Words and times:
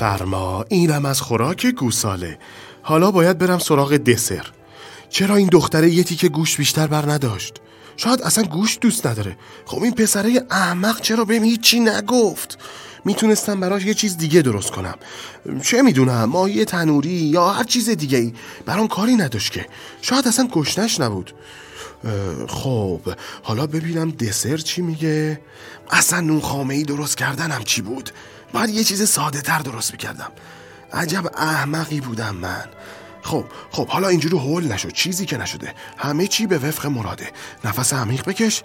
بفرما. 0.00 0.64
اینم 0.68 1.04
از 1.04 1.20
خوراک 1.20 1.66
گوساله. 1.66 2.38
حالا 2.82 3.10
باید 3.10 3.38
برم 3.38 3.58
سراغ 3.58 3.96
دسر. 3.96 4.46
چرا 5.08 5.36
این 5.36 5.48
دختره 5.52 5.90
یه 5.90 6.04
تیکه 6.04 6.28
گوش 6.28 6.56
بیشتر 6.56 6.86
بر 6.86 7.10
نداشت؟ 7.10 7.54
شاید 7.96 8.22
اصلا 8.22 8.44
گوش 8.44 8.78
دوست 8.80 9.06
نداره. 9.06 9.36
خب 9.64 9.82
این 9.82 9.94
پسره 9.94 10.46
احمق 10.50 11.00
چرا 11.00 11.24
بهم 11.24 11.44
هیچی 11.44 11.80
نگفت؟ 11.80 12.58
می‌تونستم 13.04 13.60
براش 13.60 13.84
یه 13.84 13.94
چیز 13.94 14.16
دیگه 14.16 14.42
درست 14.42 14.70
کنم. 14.70 14.94
چه 15.62 15.82
می‌دونم 15.82 16.24
ماهی 16.24 16.64
تنوری 16.64 17.10
یا 17.10 17.50
هر 17.50 17.64
چیز 17.64 17.90
دیگه 17.90 18.18
ای 18.18 18.32
برام 18.66 18.88
کاری 18.88 19.16
نداشت 19.16 19.52
که. 19.52 19.66
شاید 20.02 20.28
اصلا 20.28 20.46
گشنش 20.46 21.00
نبود. 21.00 21.34
خب 22.48 23.00
حالا 23.42 23.66
ببینم 23.66 24.10
دسر 24.10 24.56
چی 24.56 24.82
میگه. 24.82 25.40
اصلا 25.90 26.20
نون 26.20 26.40
خامه 26.40 26.74
ای 26.74 26.82
درست 26.82 27.16
کردنم 27.16 27.62
چی 27.64 27.82
بود؟ 27.82 28.10
باید 28.52 28.70
یه 28.70 28.84
چیز 28.84 29.10
ساده 29.10 29.40
تر 29.40 29.58
درست 29.58 29.92
می‌کردم. 29.92 30.32
عجب 30.92 31.26
احمقی 31.36 32.00
بودم 32.00 32.34
من. 32.34 32.64
خب 33.22 33.44
خب 33.70 33.88
حالا 33.88 34.08
اینجوری 34.08 34.38
هول 34.38 34.72
نشد 34.72 34.92
چیزی 34.92 35.26
که 35.26 35.36
نشده. 35.36 35.74
همه 35.98 36.26
چی 36.26 36.46
به 36.46 36.58
وفق 36.58 36.86
مراده. 36.86 37.32
نفس 37.64 37.92
عمیق 37.92 38.24
بکش. 38.24 38.62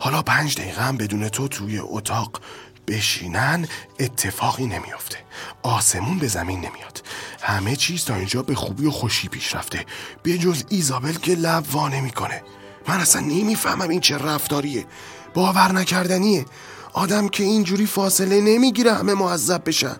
حالا 0.00 0.22
پنج 0.22 0.56
دقیقه 0.56 0.82
هم 0.82 0.96
بدون 0.96 1.28
تو 1.28 1.48
توی 1.48 1.78
اتاق 1.78 2.40
بشینن 2.88 3.68
اتفاقی 4.00 4.66
نمیافته. 4.66 5.18
آسمون 5.62 6.18
به 6.18 6.28
زمین 6.28 6.58
نمیاد. 6.58 7.02
همه 7.42 7.76
چیز 7.76 8.04
تا 8.04 8.14
اینجا 8.14 8.42
به 8.42 8.54
خوبی 8.54 8.86
و 8.86 8.90
خوشی 8.90 9.28
پیش 9.28 9.54
رفته. 9.54 9.86
به 10.22 10.38
جز 10.38 10.64
ایزابل 10.68 11.12
که 11.12 11.34
لب 11.34 11.74
وا 11.74 11.88
نمی‌کنه. 11.88 12.42
من 12.88 13.00
اصلا 13.00 13.22
نمی‌فهمم 13.22 13.88
این 13.88 14.00
چه 14.00 14.18
رفتاریه. 14.18 14.86
باور 15.34 15.72
نکردنیه. 15.72 16.46
آدم 16.92 17.28
که 17.28 17.44
اینجوری 17.44 17.86
فاصله 17.86 18.40
نمی‌گیره 18.40 18.94
همه 18.94 19.14
معذب 19.14 19.62
بشن. 19.66 19.96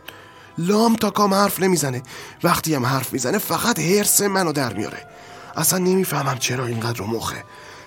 لام 0.59 0.97
تا 0.97 1.11
کام 1.11 1.35
حرف 1.35 1.61
نمی‌زنه. 1.61 2.03
وقتی 2.43 2.75
هم 2.75 2.87
حرف 2.87 3.13
می‌زنه 3.13 3.39
فقط 3.39 3.79
حرس 3.79 4.23
منو 4.23 4.53
در 4.53 4.75
میاره. 4.75 5.09
اصلا 5.57 5.79
نمی‌فهمم 5.79 6.39
چرا 6.39 6.67
اینقدر 6.67 6.99
رو 6.99 7.07
مخه. 7.07 7.45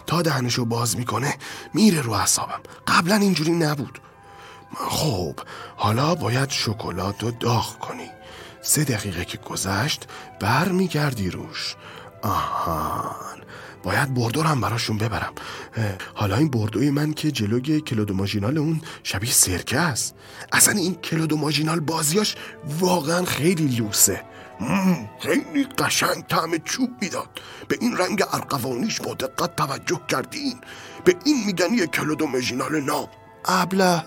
تا 0.07 0.21
دهنشو 0.21 0.65
باز 0.65 0.97
می‌کنه 0.97 1.35
میره 1.73 2.01
رو 2.01 2.15
حسابم 2.15 2.59
قبلا 2.87 3.15
اینجوری 3.15 3.51
نبود. 3.51 4.01
خب 4.75 5.39
حالا 5.75 6.15
باید 6.15 6.49
شکلات 6.49 7.23
رو 7.23 7.31
داغ 7.31 7.79
کنی. 7.79 8.09
سه 8.61 8.83
دقیقه 8.83 9.25
که 9.25 9.37
گذشت 9.37 10.07
بر 10.39 10.69
میگردی 10.69 11.29
روش. 11.29 11.75
آهان. 12.21 13.41
باید 13.87 14.13
بردو 14.13 14.41
هم 14.41 14.61
براشون 14.61 14.97
ببرم. 14.97 15.33
حالا 16.13 16.35
این 16.35 16.49
بردوی 16.49 16.89
من 16.89 17.13
که 17.13 17.31
جلوی 17.31 17.81
کلود 17.81 18.11
ماژینال 18.11 18.57
اون 18.57 18.81
شبیه 19.03 19.31
سرکه 19.31 19.79
است. 19.79 20.15
اصلا 20.51 20.73
این 20.73 20.95
کلود 20.95 21.33
ماژینال 21.33 21.79
بازیاش 21.79 22.35
واقعا 22.79 23.25
خیلی 23.25 23.67
لوسه. 23.67 24.21
خیلی 25.19 25.67
قشنگ 25.77 26.23
طعم 26.29 26.57
چوب 26.57 26.89
می‌داد. 27.01 27.29
به 27.67 27.77
این 27.81 27.97
رنگ 27.97 28.23
ارقوانیش 28.33 29.01
با 29.01 29.13
دقت 29.13 29.55
توجه 29.55 30.01
کردین. 30.07 30.59
به 31.03 31.15
این 31.25 31.43
میگن 31.45 31.73
یه 31.73 31.87
کلود 31.87 32.23
ماژینال 32.23 32.79
ناب. 32.81 33.09
ابله. 33.45 34.03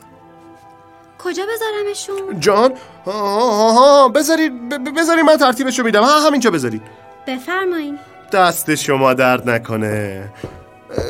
کجا 1.19 1.43
بذارمشون؟ 1.55 2.41
جان؟ 2.41 2.73
ها 3.07 4.09
بذاری 4.09 4.51
بذاری 4.97 5.23
من 5.23 5.37
ترتیبشو 5.37 5.83
میدم. 5.83 6.03
ها 6.03 6.27
همینجا 6.27 6.51
بذارید. 6.51 6.83
بفرمایین. 7.27 7.99
دست 8.31 8.75
شما 8.75 9.15
درد 9.15 9.51
نکنه. 9.51 10.33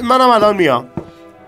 منم 0.03 0.31
الان 0.31 0.57
میام. 0.57 0.89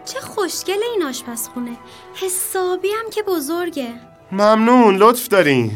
چه 0.05 0.21
خوشگل 0.21 0.79
این 0.93 1.03
آشپزخونه. 1.03 1.77
حسابی 2.15 2.89
هم 2.89 3.11
که 3.11 3.23
بزرگه. 3.23 3.89
ممنون 4.33 4.97
لطف 4.97 5.29
دارین. 5.29 5.73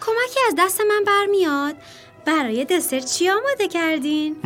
کمکی 0.00 0.40
از 0.48 0.54
دست 0.58 0.80
من 0.80 1.04
برمیاد. 1.06 1.74
برای 2.24 2.64
دسر 2.64 3.00
چی 3.00 3.30
آماده 3.30 3.68
کردین؟ 3.68 4.36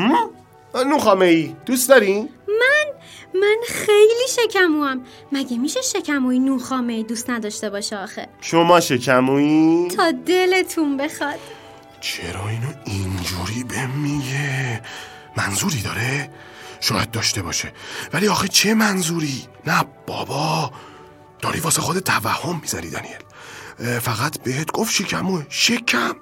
نوخامه 0.86 1.26
ای 1.26 1.56
دوست 1.66 1.88
دارین؟ 1.88 2.28
من؟ 2.48 2.86
من 3.34 3.56
خیلی 3.68 4.28
شکموام. 4.28 5.04
مگه 5.32 5.58
میشه 5.58 5.82
شکموی 5.82 6.38
نوخامه 6.38 6.92
ای 6.92 7.02
دوست 7.02 7.30
نداشته 7.30 7.70
باشه 7.70 7.96
آخه؟ 7.96 8.28
شما 8.40 8.80
شکمویی؟ 8.80 9.88
تا 9.88 10.10
دلتون 10.10 10.96
بخواد. 10.96 11.38
چرا 12.00 12.48
اینو 12.48 12.72
اینجوری 12.84 13.64
به 13.64 13.86
میگه 13.86 14.82
منظوری 15.36 15.82
داره؟ 15.82 16.30
شاید 16.80 17.10
داشته 17.10 17.42
باشه 17.42 17.72
ولی 18.12 18.28
آخه 18.28 18.48
چه 18.48 18.74
منظوری؟ 18.74 19.48
نه 19.66 19.84
بابا 20.06 20.72
داری 21.40 21.60
واسه 21.60 21.80
خود 21.80 21.98
توهم 21.98 22.60
می‌زنی 22.62 22.90
دانیل 22.90 23.20
فقط 24.00 24.42
بهت 24.42 24.72
گفت 24.72 24.92
شکموه 24.92 25.46
شکم 25.48 26.14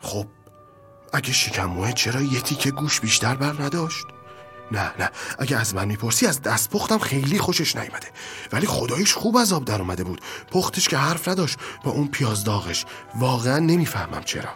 خب 0.00 0.26
اگه 1.12 1.32
شکموه 1.32 1.92
چرا 1.92 2.20
یه 2.20 2.40
تیکه 2.40 2.70
گوش 2.70 3.00
بیشتر 3.00 3.34
بر 3.34 3.62
نداشت؟ 3.62 4.04
نه 4.72 4.92
نه. 4.98 5.10
اگه 5.38 5.60
از 5.60 5.74
من 5.74 5.84
می‌پرسی 5.84 6.26
از 6.26 6.42
دست 6.42 6.70
پختم 6.70 6.98
خیلی 6.98 7.38
خوشش 7.38 7.76
نیومده. 7.76 8.06
ولی 8.52 8.66
خدایش 8.66 9.14
خوب 9.14 9.36
از 9.36 9.52
آب 9.52 9.64
در 9.64 9.80
اومده 9.80 10.04
بود. 10.04 10.20
پختش 10.52 10.88
که 10.88 10.96
حرف 10.96 11.28
نداشت 11.28 11.58
با 11.84 11.90
اون 11.90 12.08
پیاز 12.08 12.44
داغش. 12.44 12.84
واقعا 13.18 13.58
نمی‌فهمم 13.58 14.22
چرا. 14.24 14.50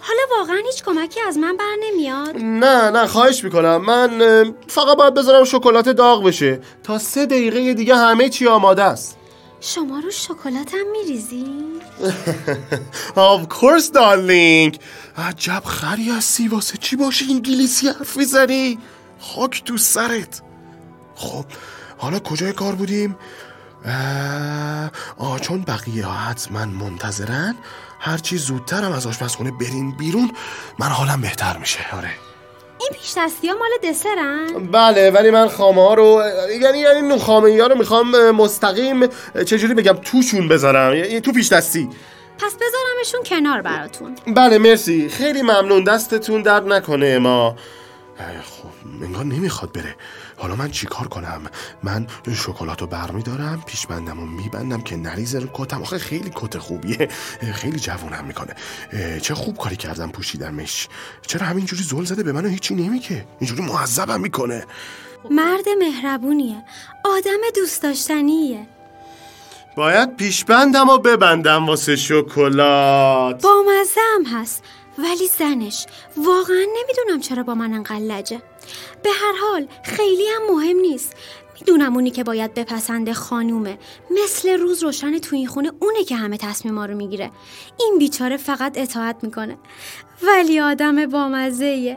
حالا 0.00 0.20
واقعا 0.38 0.62
هیچ 0.66 0.84
کمکی 0.84 1.20
از 1.20 1.38
من 1.38 1.56
بر 1.56 1.74
نمیاد؟ 1.82 2.36
نه 2.36 2.90
نه 2.90 3.06
خواهش 3.06 3.44
می‌کنم. 3.44 3.76
من 3.76 4.54
فقط 4.68 4.96
باید 4.96 5.14
بذارم 5.14 5.44
شکلات 5.44 5.88
داغ 5.88 6.24
بشه. 6.24 6.60
تا 6.82 6.98
سه 6.98 7.26
دقیقه 7.26 7.74
دیگه 7.74 7.96
همه 7.96 8.28
چی 8.28 8.46
آماده 8.46 8.82
است. 8.82 9.16
شما 9.60 9.98
رو 9.98 10.10
شکلاتم 10.10 10.86
میریزی؟ 10.92 11.44
of 13.34 13.46
course 13.48 13.90
darling. 13.94 14.78
عجب 15.16 15.62
خری 15.64 16.10
هستی. 16.10 16.48
واسه 16.48 16.78
چی 16.78 16.96
باشه 16.96 17.24
انگلیسی 17.30 17.88
حرف 17.88 18.16
می‌زنی؟ 18.16 18.78
خاک 19.20 19.64
تو 19.64 19.76
سرت. 19.76 20.42
خب 21.14 21.44
حالا 21.98 22.18
کجای 22.18 22.52
کار 22.52 22.74
بودیم؟ 22.74 23.16
آه 25.18 25.40
چون 25.40 25.62
بقیه 25.62 26.06
ها 26.06 26.12
حتما 26.12 26.64
منتظرن 26.64 27.54
هرچی 28.00 28.38
زودترم 28.38 28.92
از 28.92 29.06
آشپزخونه 29.06 29.50
برین 29.50 29.96
بیرون 29.96 30.32
من 30.78 30.86
حالم 30.86 31.20
بهتر 31.20 31.58
میشه. 31.58 31.80
آره. 31.92 32.10
پیش 32.92 33.14
دستی 33.16 33.48
ها 33.48 33.54
مال 33.54 33.90
دسرن؟ 33.90 34.46
بله 34.72 35.10
ولی 35.10 35.30
من 35.30 35.48
خامه 35.48 35.82
ها 35.82 35.94
رو 35.94 36.22
یعنی 36.62 36.78
یعنی 36.78 37.00
نون 37.00 37.18
خامه 37.18 37.60
ها 37.60 37.66
رو 37.66 37.78
می‌خوام 37.78 38.30
مستقیم 38.30 39.06
چجوری 39.46 39.74
بگم 39.74 39.92
توشون 39.92 40.48
بذارم 40.48 40.94
یعنی 40.94 41.20
تو 41.20 41.32
پیش 41.32 41.52
دستی 41.52 41.88
پس 42.38 42.54
بذارمشون 42.54 43.22
کنار 43.26 43.62
براتون. 43.62 44.14
بله 44.26 44.58
مرسی. 44.58 45.08
خیلی 45.08 45.42
ممنون 45.42 45.84
دستتون 45.84 46.42
درد 46.42 46.72
نکنه 46.72 47.18
ما. 47.18 47.56
خب 48.42 49.02
انگار 49.02 49.24
نمی‌خواد 49.24 49.72
بره. 49.72 49.94
حالا 50.40 50.56
من 50.56 50.70
چیکار 50.70 51.08
کنم؟ 51.08 51.40
من 51.82 52.06
شکلات 52.34 52.80
رو 52.80 52.86
برمیدارم 52.86 53.62
پیش 53.66 53.86
بندم 53.86 54.18
و 54.20 54.26
میبندم 54.26 54.80
که 54.80 54.96
نریزه 54.96 55.38
رو 55.38 55.48
کتم. 55.54 55.82
آخه 55.82 55.98
خیلی 55.98 56.30
کت 56.34 56.58
خوبیه. 56.58 57.08
خیلی 57.54 57.80
جوونم 57.80 58.24
می‌کنه. 58.24 58.54
چه 59.22 59.34
خوب 59.34 59.56
کاری 59.56 59.76
کردم 59.76 60.10
پوشیدمش. 60.10 60.88
چرا 61.26 61.46
همینجوری 61.46 61.82
زل 61.82 62.04
زده؟ 62.04 62.22
به 62.22 62.32
منو 62.32 62.48
هیچی 62.48 62.74
نمیگه. 62.74 63.26
اینجوری 63.40 63.62
معذبم 63.62 64.20
می‌کنه. 64.20 64.64
مرد 65.30 65.68
مهربونیه. 65.78 66.64
آدم 67.04 67.40
دوست 67.54 67.82
داشتنیه. 67.82 68.66
باید 69.76 70.16
پیشبندم 70.16 70.88
و 70.88 70.98
ببندم 70.98 71.66
واسه 71.66 71.96
شکلات. 71.96 73.42
با 73.42 73.62
مزه 73.68 74.30
هست. 74.36 74.64
ولی 74.98 75.28
زنش. 75.38 75.86
واقعا 76.16 76.64
نمی‌دونم 76.76 77.20
چرا 77.20 77.42
با 77.42 77.54
من 77.54 77.72
انقدر 77.72 77.98
لجه. 77.98 78.42
به 79.02 79.10
هر 79.10 79.34
حال 79.42 79.66
خیلی 79.84 80.24
هم 80.26 80.54
مهم 80.54 80.76
نیست. 80.76 81.12
می‌دونم 81.60 81.94
اونی 81.94 82.10
که 82.10 82.24
باید 82.24 82.54
بپسنده 82.54 83.12
خانومه. 83.12 83.78
مثل 84.10 84.58
روز 84.58 84.82
روشن 84.82 85.18
تو 85.18 85.36
این 85.36 85.46
خونه 85.46 85.72
اونه 85.80 86.04
که 86.04 86.16
همه 86.16 86.36
تصمیما 86.36 86.86
رو 86.86 86.94
می‌گیره. 86.94 87.30
این 87.80 87.98
بیچاره 87.98 88.36
فقط 88.36 88.78
اطاعت 88.78 89.16
می‌کنه. 89.22 89.56
ولی 90.22 90.60
آدم 90.60 91.06
بامزه 91.06 91.96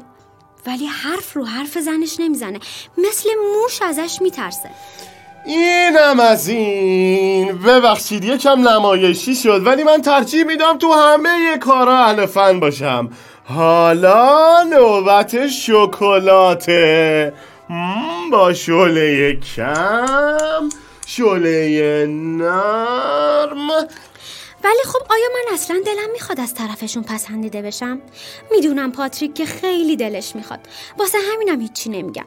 ولی 0.67 0.85
حرف 0.85 1.33
رو 1.33 1.45
حرف 1.45 1.77
زنش 1.77 2.19
نمی‌زنه. 2.19 2.59
مثل 2.97 3.29
موش 3.53 3.81
ازش 3.81 4.21
میترسه. 4.21 4.69
اینم 5.45 6.19
از 6.19 6.47
این. 6.47 7.57
ببخشید 7.57 8.23
یکم 8.23 8.69
نمایشی 8.69 9.35
شد 9.35 9.67
ولی 9.67 9.83
من 9.83 10.01
ترجیح 10.01 10.43
میدم 10.43 10.77
تو 10.77 10.93
همه 10.93 11.57
کارا 11.57 11.97
اهل 11.97 12.25
فن 12.25 12.59
باشم. 12.59 13.09
حالا 13.45 14.63
نوبت 14.63 15.47
شکلاته. 15.47 17.33
با 18.31 18.53
شله 18.53 19.35
کم 19.35 20.69
شله 21.07 22.05
نرم. 22.07 23.67
ولی 24.63 24.83
خب 24.85 24.99
آیا 25.09 25.27
من 25.33 25.53
اصلا 25.53 25.81
دلم 25.85 26.11
می‌خواد 26.13 26.39
از 26.39 26.53
طرفشون 26.53 27.03
پسندیده 27.03 27.61
بشم؟ 27.61 28.01
می‌دونم 28.51 28.91
پاتریک 28.91 29.33
که 29.33 29.45
خیلی 29.45 29.95
دلش 29.95 30.35
می‌خواد. 30.35 30.59
واسه 30.97 31.17
همینم 31.33 31.61
هیچی 31.61 31.89
نمیگم. 31.89 32.25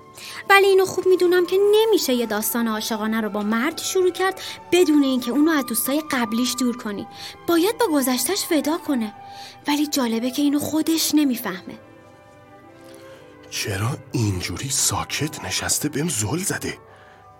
ولی 0.50 0.66
اینو 0.66 0.84
خوب 0.84 1.06
می‌دونم 1.06 1.46
که 1.46 1.56
نمیشه 1.72 2.12
یه 2.12 2.26
داستان 2.26 2.68
عاشقانه 2.68 3.20
رو 3.20 3.28
با 3.28 3.42
مرد 3.42 3.78
شروع 3.78 4.10
کرد 4.10 4.40
بدون 4.72 5.02
اینکه 5.02 5.30
اونو 5.30 5.50
از 5.50 5.66
دوستای 5.66 6.02
قبلیش 6.10 6.54
دور 6.58 6.76
کنی. 6.76 7.06
باید 7.46 7.78
با 7.78 7.86
گذشتش 7.88 8.46
ودا 8.50 8.78
کنه. 8.78 9.12
ولی 9.68 9.86
جالبه 9.86 10.30
که 10.30 10.42
اینو 10.42 10.58
خودش 10.58 11.14
نمی‌فهمه. 11.14 11.78
چرا 13.50 13.96
اینجوری 14.12 14.70
ساکت 14.70 15.44
نشسته 15.44 15.88
بهم 15.88 16.08
زل 16.08 16.38
زده؟ 16.38 16.78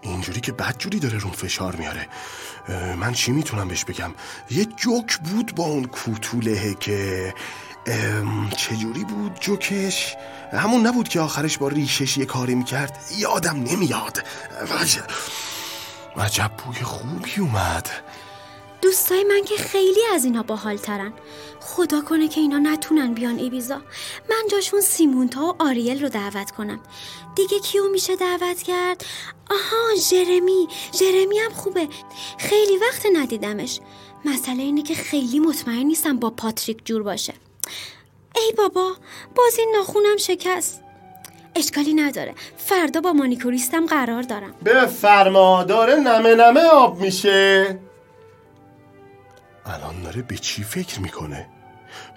اینجوری 0.00 0.40
که 0.40 0.52
بدجوری 0.52 0.98
داره 0.98 1.18
رون 1.18 1.32
فشار 1.32 1.76
میاره. 1.76 2.08
من 2.96 3.12
چی 3.12 3.32
می‌تونم 3.32 3.68
بهش 3.68 3.84
بگم؟ 3.84 4.14
یه 4.50 4.64
جوک 4.64 5.18
بود 5.18 5.54
با 5.54 5.64
اون 5.64 5.84
کوتولهه 5.84 6.74
که 6.74 7.34
چجوری 8.56 9.04
بود 9.04 9.40
جوکش؟ 9.40 10.16
همون 10.52 10.86
نبود 10.86 11.08
که 11.08 11.20
آخرش 11.20 11.58
با 11.58 11.68
ریشش 11.68 12.16
یه 12.16 12.24
کاری 12.24 12.54
می‌کرد؟ 12.54 12.98
یادم 13.18 13.56
نمیاد. 13.62 14.24
عجب 16.16 16.50
بوی 16.64 16.80
خوبی 16.80 17.40
اومد. 17.40 17.90
دوستای 18.86 19.24
من 19.24 19.44
که 19.44 19.56
خیلی 19.56 20.00
از 20.14 20.24
اینا 20.24 20.42
باحال 20.42 20.76
ترن 20.76 21.12
خدا 21.60 22.00
کنه 22.00 22.28
که 22.28 22.40
اینا 22.40 22.58
نتونن 22.58 23.14
بیان 23.14 23.38
ایبیزا. 23.38 23.76
من 24.30 24.48
جاشون 24.50 24.80
سیمونتا 24.80 25.40
و 25.40 25.54
آریل 25.58 26.02
رو 26.02 26.08
دعوت 26.08 26.50
کنم. 26.50 26.80
دیگه 27.36 27.58
کیو 27.58 27.88
میشه 27.88 28.16
دعوت 28.16 28.62
کرد؟ 28.62 29.04
آها 29.50 29.96
جرمی. 30.10 30.68
جرمی 30.92 31.38
هم 31.38 31.52
خوبه. 31.52 31.88
خیلی 32.38 32.76
وقت 32.76 33.06
ندیدمش. 33.14 33.80
مسئله 34.24 34.62
اینه 34.62 34.82
که 34.82 34.94
خیلی 34.94 35.40
مطمئن 35.40 35.86
نیستم 35.86 36.16
با 36.16 36.30
پاتریک 36.30 36.78
جور 36.84 37.02
باشه. 37.02 37.34
ای 38.36 38.52
بابا 38.56 38.92
باز 39.34 39.58
این 39.58 39.74
ناخونم 39.76 40.16
شکست. 40.16 40.80
اشکالی 41.54 41.94
نداره. 41.94 42.34
فردا 42.56 43.00
با 43.00 43.12
مانیکوریستم 43.12 43.86
قرار 43.86 44.22
دارم. 44.22 44.54
به 44.62 44.86
فرما 44.86 45.64
داره 45.64 45.94
نمه 45.94 46.34
نمه 46.34 46.60
آب 46.60 47.00
میشه. 47.00 47.78
داره 50.06 50.22
به 50.22 50.38
چی 50.38 50.64
فکر 50.64 51.00
می‌کنه؟ 51.00 51.46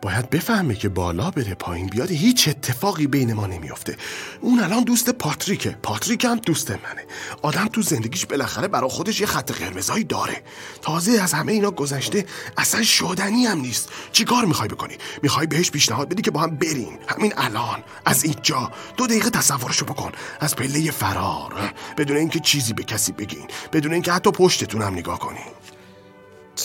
باید 0.01 0.30
بفهمه 0.30 0.75
که 0.75 0.89
بالا 0.89 1.31
بره 1.31 1.53
پایین 1.53 1.88
بیاد 1.88 2.12
هیچ 2.12 2.47
اتفاقی 2.47 3.07
بین 3.07 3.33
ما 3.33 3.47
نمیافته. 3.47 3.97
اون 4.41 4.59
الان 4.59 4.83
دوست 4.83 5.09
پاتریکه. 5.09 5.69
پاتریک 5.83 6.25
هم 6.25 6.36
دوست 6.36 6.71
منه. 6.71 7.06
آدم 7.41 7.68
تو 7.68 7.81
زندگیش 7.81 8.25
بالاخره 8.25 8.68
برا 8.68 8.88
خودش 8.88 9.21
یه 9.21 9.27
خط 9.27 9.51
قرمزایی 9.51 10.03
داره. 10.03 10.44
تازه 10.81 11.12
از 11.21 11.33
همه 11.33 11.51
اینا 11.51 11.71
گذشته 11.71 12.25
اصلا 12.57 12.83
شدنی 12.83 13.45
هم 13.45 13.59
نیست. 13.59 13.89
چیکار 14.12 14.45
می‌خوای 14.45 14.69
بکنی؟ 14.69 14.97
می‌خوای 15.24 15.47
بهش 15.47 15.71
پیشنهاد 15.71 16.09
بدی 16.09 16.21
که 16.21 16.31
با 16.31 16.39
هم 16.39 16.56
برین 16.56 17.00
همین 17.07 17.33
الان. 17.38 17.83
از 18.06 18.24
اینجا. 18.24 18.71
دو 18.97 19.07
دقیقه 19.07 19.30
تصورشو 19.30 19.86
بکن. 19.86 20.12
از 20.39 20.56
پله 20.56 20.91
فرار. 20.91 21.74
بدون 21.97 22.18
اینکه 22.18 22.39
چیزی 22.39 22.74
به 22.74 22.83
کسی 22.83 23.12
بگین. 23.12 23.47
بدون 23.74 23.94
اینکه 23.94 24.12
حتی 24.12 24.31
پشتتون 24.31 24.81
هم 24.81 24.94
نگاه 24.94 25.19
کنین. 25.19 25.44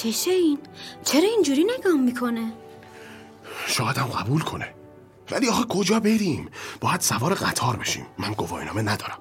چشه 0.02 0.30
این؟ 0.30 0.58
چرا 1.04 1.28
اینجوری 1.28 1.64
نگاه 1.78 1.92
می‌کنه؟ 1.92 2.52
شاید 3.66 3.98
هم 3.98 4.06
قبول 4.06 4.42
کنه. 4.42 4.74
ولی 5.30 5.48
آخه 5.48 5.64
کجا 5.64 6.00
بریم؟ 6.00 6.48
باید 6.80 7.00
سوار 7.00 7.34
قطار 7.34 7.76
بشیم. 7.76 8.06
من 8.18 8.32
گواهینامه 8.32 8.82
ندارم. 8.82 9.18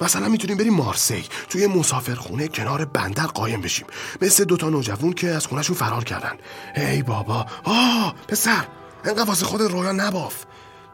مثلا 0.00 0.28
می‌تونیم 0.28 0.56
بریم 0.56 0.74
مارسی. 0.74 1.24
توی 1.48 1.66
مسافرخونه 1.66 2.48
کنار 2.48 2.84
بندر 2.84 3.26
قایم 3.26 3.60
بشیم. 3.60 3.86
مثل 4.22 4.44
دوتا 4.44 4.70
نوجوون 4.70 5.12
که 5.12 5.28
از 5.28 5.46
خونشون 5.46 5.76
فرار 5.76 6.04
کردن. 6.04 6.38
ای 6.76 7.02
بابا. 7.02 7.46
آه 7.64 8.14
پسر 8.28 8.66
انقدر 9.04 9.24
واسه 9.24 9.46
خود 9.46 9.60
رویا 9.60 9.92
نباف. 9.92 10.44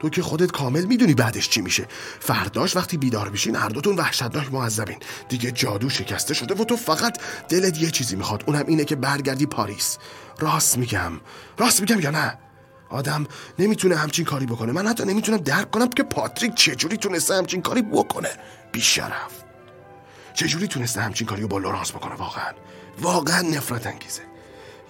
تو 0.00 0.08
که 0.08 0.22
خودت 0.22 0.50
کامل 0.50 0.84
می‌دونی 0.84 1.14
بعدش 1.14 1.48
چی 1.48 1.60
میشه. 1.60 1.86
فرداش 2.20 2.76
وقتی 2.76 2.96
بیدار 2.96 3.28
بشین 3.28 3.56
هر 3.56 3.68
دوتون 3.68 3.96
وحشتناک 3.96 4.52
معذبین. 4.52 4.98
دیگه 5.28 5.50
جادو 5.50 5.90
شکسته 5.90 6.34
شده 6.34 6.54
و 6.54 6.64
تو 6.64 6.76
فقط 6.76 7.18
دلت 7.48 7.78
یه 7.78 7.90
چیزی 7.90 8.16
می‌خواد. 8.16 8.44
اونم 8.46 8.64
اینه 8.66 8.84
که 8.84 8.96
برگردی 8.96 9.46
پاریس. 9.46 9.98
راست 10.38 10.78
میگم. 10.78 11.12
راست 11.58 11.80
میگم 11.80 12.00
یا 12.00 12.10
نه؟ 12.10 12.38
آدم 12.90 13.26
نمی‌تونه 13.58 13.96
همچین 13.96 14.24
کاری 14.24 14.46
بکنه. 14.46 14.72
من 14.72 14.86
حتی 14.86 15.04
نمی‌تونم 15.04 15.38
درک 15.38 15.70
کنم 15.70 15.88
که 15.88 16.02
پاتریک 16.02 16.54
چجوری 16.54 16.96
تونسته 16.96 17.34
همچین 17.34 17.62
کاری 17.62 17.82
بکنه. 17.82 18.30
بیشرف. 18.72 19.32
چجوری 20.34 20.66
تونسته 20.66 21.00
همچین 21.00 21.26
کاری 21.26 21.42
رو 21.42 21.48
با 21.48 21.58
لورانس 21.58 21.90
بکنه؟ 21.90 22.14
واقعا. 22.14 22.52
واقعا 23.00 23.40
نفرت 23.40 23.86
انگیزه. 23.86 24.22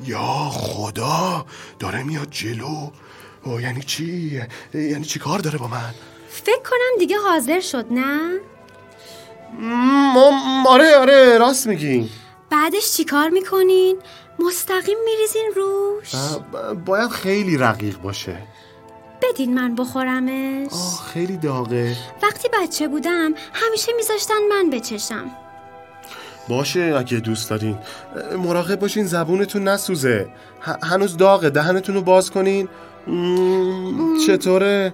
یا 0.04 0.50
خدا 0.50 1.46
داره 1.78 2.02
میاد 2.02 2.30
جلو. 2.30 2.90
او 3.44 3.60
یعنی 3.60 3.82
چی؟ 3.82 4.42
یعنی 4.74 5.04
چی 5.04 5.18
کار 5.18 5.38
داره 5.38 5.58
با 5.58 5.66
من؟ 5.66 5.94
فکر 6.28 6.62
کنم 6.70 6.98
دیگه 6.98 7.16
حاضر 7.18 7.60
شد 7.60 7.86
نه؟ 7.90 8.38
آره 10.66 10.96
آره 10.96 11.38
راست 11.38 11.66
میگین 11.66 12.08
بعدش 12.50 12.92
چی 12.92 13.04
کار 13.04 13.28
می‌کنین؟ 13.28 13.96
مستقیم 14.38 14.96
میریزین 15.04 15.50
روش؟ 15.56 16.12
باید 16.84 17.10
خیلی 17.10 17.56
رقیق 17.56 17.98
باشه 17.98 18.36
بدین 19.22 19.54
من 19.54 19.74
بخورمش 19.74 20.72
آه 20.72 21.08
خیلی 21.12 21.36
داغه 21.36 21.96
وقتی 22.22 22.48
بچه 22.62 22.88
بودم 22.88 23.34
همیشه 23.52 23.92
میذاشتن 23.96 24.34
من 24.50 24.70
بچشم 24.70 25.30
باشه 26.48 26.94
اگه 26.98 27.20
دوست 27.20 27.50
دارین 27.50 27.78
مراقب 28.36 28.80
باشین 28.80 29.06
زبونتون 29.06 29.68
نسوزه 29.68 30.28
هنوز 30.82 31.16
داغه 31.16 31.50
دهنتون 31.50 31.94
رو 31.94 32.02
باز 32.02 32.30
کنین 32.30 32.68
چطوره؟ 34.26 34.92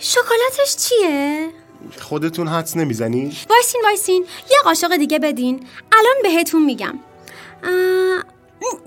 شکلاتش 0.00 0.76
چیه؟ 0.76 1.48
خودتون 2.00 2.48
حدس 2.48 2.76
نمی‌زنی؟ 2.76 3.36
وایسین 3.50 3.80
وایسین 3.84 4.26
یه 4.50 4.56
قاشق 4.64 4.96
دیگه 4.96 5.18
بدین 5.18 5.66
الان 5.92 6.14
بهتون 6.22 6.64
میگم 6.64 6.98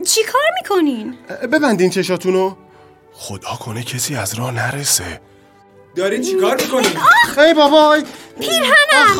چی 0.07 0.23
کار 0.23 0.41
می‌کنین؟ 0.61 1.17
ببندین 1.51 1.89
چشاتونو 1.89 2.55
خدا 3.13 3.55
کنه 3.65 3.83
کسی 3.83 4.15
از 4.15 4.33
راه 4.33 4.51
نرسه 4.51 5.21
داری 5.95 6.23
چی 6.23 6.35
کار 6.35 6.61
می‌کنی؟ 6.61 6.87
ای 7.37 7.53
بابا 7.53 7.97
پیرهنم 8.39 9.17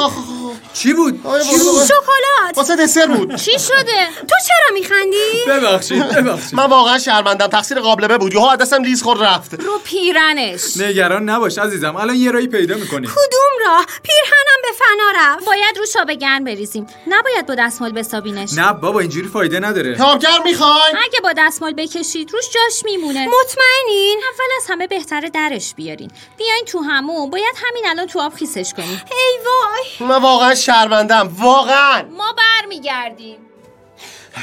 چی 0.74 0.94
بود؟ 0.94 1.14
چی 1.44 1.58
بود؟ 1.58 1.84
شکلات. 1.84 2.58
واسه 2.58 2.76
دسر 2.76 3.06
بود. 3.06 3.36
چی 3.36 3.52
شده؟ 3.60 4.08
تو 4.18 4.36
چرا 4.48 4.74
میخندی؟ 4.74 5.46
ببخشید 5.48 6.04
ببخشید. 6.04 6.56
من 6.56 6.66
واقعا 6.66 7.00
شرمندم. 7.00 7.48
تقصیر 7.48 7.80
قابلمه 7.80 8.18
بود. 8.18 8.34
یهو 8.34 8.56
دستم 8.56 8.84
لیز 8.84 9.04
خورد 9.04 9.24
رفت. 9.24 9.54
رو 9.54 9.80
پیرنش. 9.84 10.78
نگران 10.78 11.30
نباش 11.30 11.58
عزیزم. 11.58 11.96
الان 11.96 12.16
یه 12.16 12.32
رایی 12.32 12.48
پیدا 12.48 12.76
می‌کنی 12.76 13.08
کدوم 13.08 13.68
راه؟ 13.68 13.86
پیرهنم 13.86 14.62
به 14.62 14.70
فنا 14.80 15.12
رفت. 15.16 15.46
باید 15.46 15.78
روش 15.78 15.96
آب 15.96 16.12
گرم 16.12 16.44
بریزیم. 16.44 16.88
نباید 17.08 17.46
با 17.46 17.56
دستمال 17.56 17.92
بسابینش. 17.92 18.54
نه 18.54 18.74
بابا 18.74 19.00
اینجوری 19.00 19.28
فایده 19.28 19.60
نداره. 19.60 19.96
کارگر 19.96 20.40
می‌خوای؟ 20.46 20.94
اگه 21.04 21.20
با 21.24 21.34
دستمال 21.38 21.74
بکشید 21.74 22.32
روش 22.34 22.46
جاش 22.46 22.84
میمونه. 22.86 23.28
مطمئنین؟ 23.28 24.22
اول 24.34 24.46
از 24.58 24.64
همه 24.70 24.88
بهتره 24.88 25.30
درش 25.30 25.74
بیارین. 25.74 26.12
بیاین 26.38 26.66
تو 26.66 26.80
همون. 26.80 27.30
باید 27.30 27.56
همین 27.70 27.88
الان 27.88 28.08
تو 28.08 28.20
آب 28.20 28.34
خیسش 28.34 28.74
کنین 28.74 29.02
ای 29.12 29.40
وای. 29.46 30.10
من 30.10 30.22
واقعا 30.22 30.56
شرمندم 30.62 31.30
واقعا. 31.40 32.04
ما 32.18 32.36
برمیگردیم. 32.38 33.38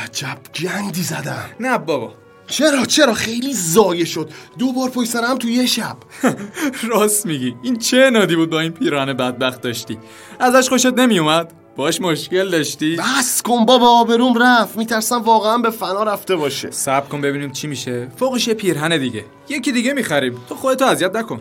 عجب 0.05 0.39
گندی 0.61 1.03
زدم. 1.03 1.51
نه 1.61 1.79
بابا. 1.79 2.15
چرا 2.47 2.85
چرا؟ 2.85 3.15
خیلی 3.15 3.53
زایه 3.53 4.05
شد. 4.05 4.31
دو 4.59 4.73
بار 4.73 4.91
پشت 4.91 5.11
سرم 5.11 5.39
تو 5.39 5.49
یه 5.49 5.67
شب. 5.67 5.97
راست 6.91 7.27
میگی. 7.27 7.55
این 7.63 7.79
چه 7.79 8.11
نادی 8.11 8.37
بود 8.37 8.51
با 8.51 8.61
این 8.61 8.73
پیرانه 8.73 9.15
بدبخت 9.15 9.61
داشتی؟ 9.61 9.99
ازش 10.41 10.69
خوشت 10.69 10.87
نمیومد؟ 10.87 11.53
باش 11.77 12.01
مشکل 12.01 12.51
داشتی؟ 12.51 12.97
بس 12.97 13.43
کن 13.43 13.65
بابا 13.67 14.01
آبروم 14.01 14.43
رفت. 14.43 14.77
میترسم 14.77 15.23
واقعا 15.23 15.59
به 15.59 15.71
فنا 15.71 16.03
رفته 16.03 16.37
باشه. 16.37 16.71
صبر 16.71 17.09
کن 17.09 17.21
ببینیم 17.21 17.53
چی 17.53 17.67
میشه. 17.67 18.09
فوقش 18.17 18.49
یه 18.49 18.55
پیرهن 18.55 18.99
دیگه. 18.99 19.25
یکی 19.49 19.73
دیگه 19.73 19.93
می‌خریم. 19.93 20.41
تو 20.49 20.55
خودتو 20.55 20.85
اذیت 20.85 21.17
نکن. 21.17 21.41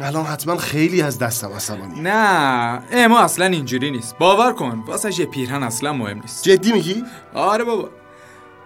الان 0.00 0.24
حتما 0.24 0.56
خیلی 0.56 1.02
از 1.02 1.18
دستم 1.18 1.52
عصبانی. 1.52 2.00
نه 2.00 2.82
اما 2.92 3.20
اصلا 3.20 3.46
اینجوری 3.46 3.90
نیست. 3.90 4.18
باور 4.18 4.52
کن 4.52 4.84
واسه 4.86 5.20
یه 5.20 5.26
پیرهن 5.26 5.62
اصلا 5.62 5.92
مهم 5.92 6.20
نیست. 6.20 6.44
جدی 6.44 6.72
میگی؟ 6.72 7.04
آره 7.34 7.64
بابا. 7.64 7.88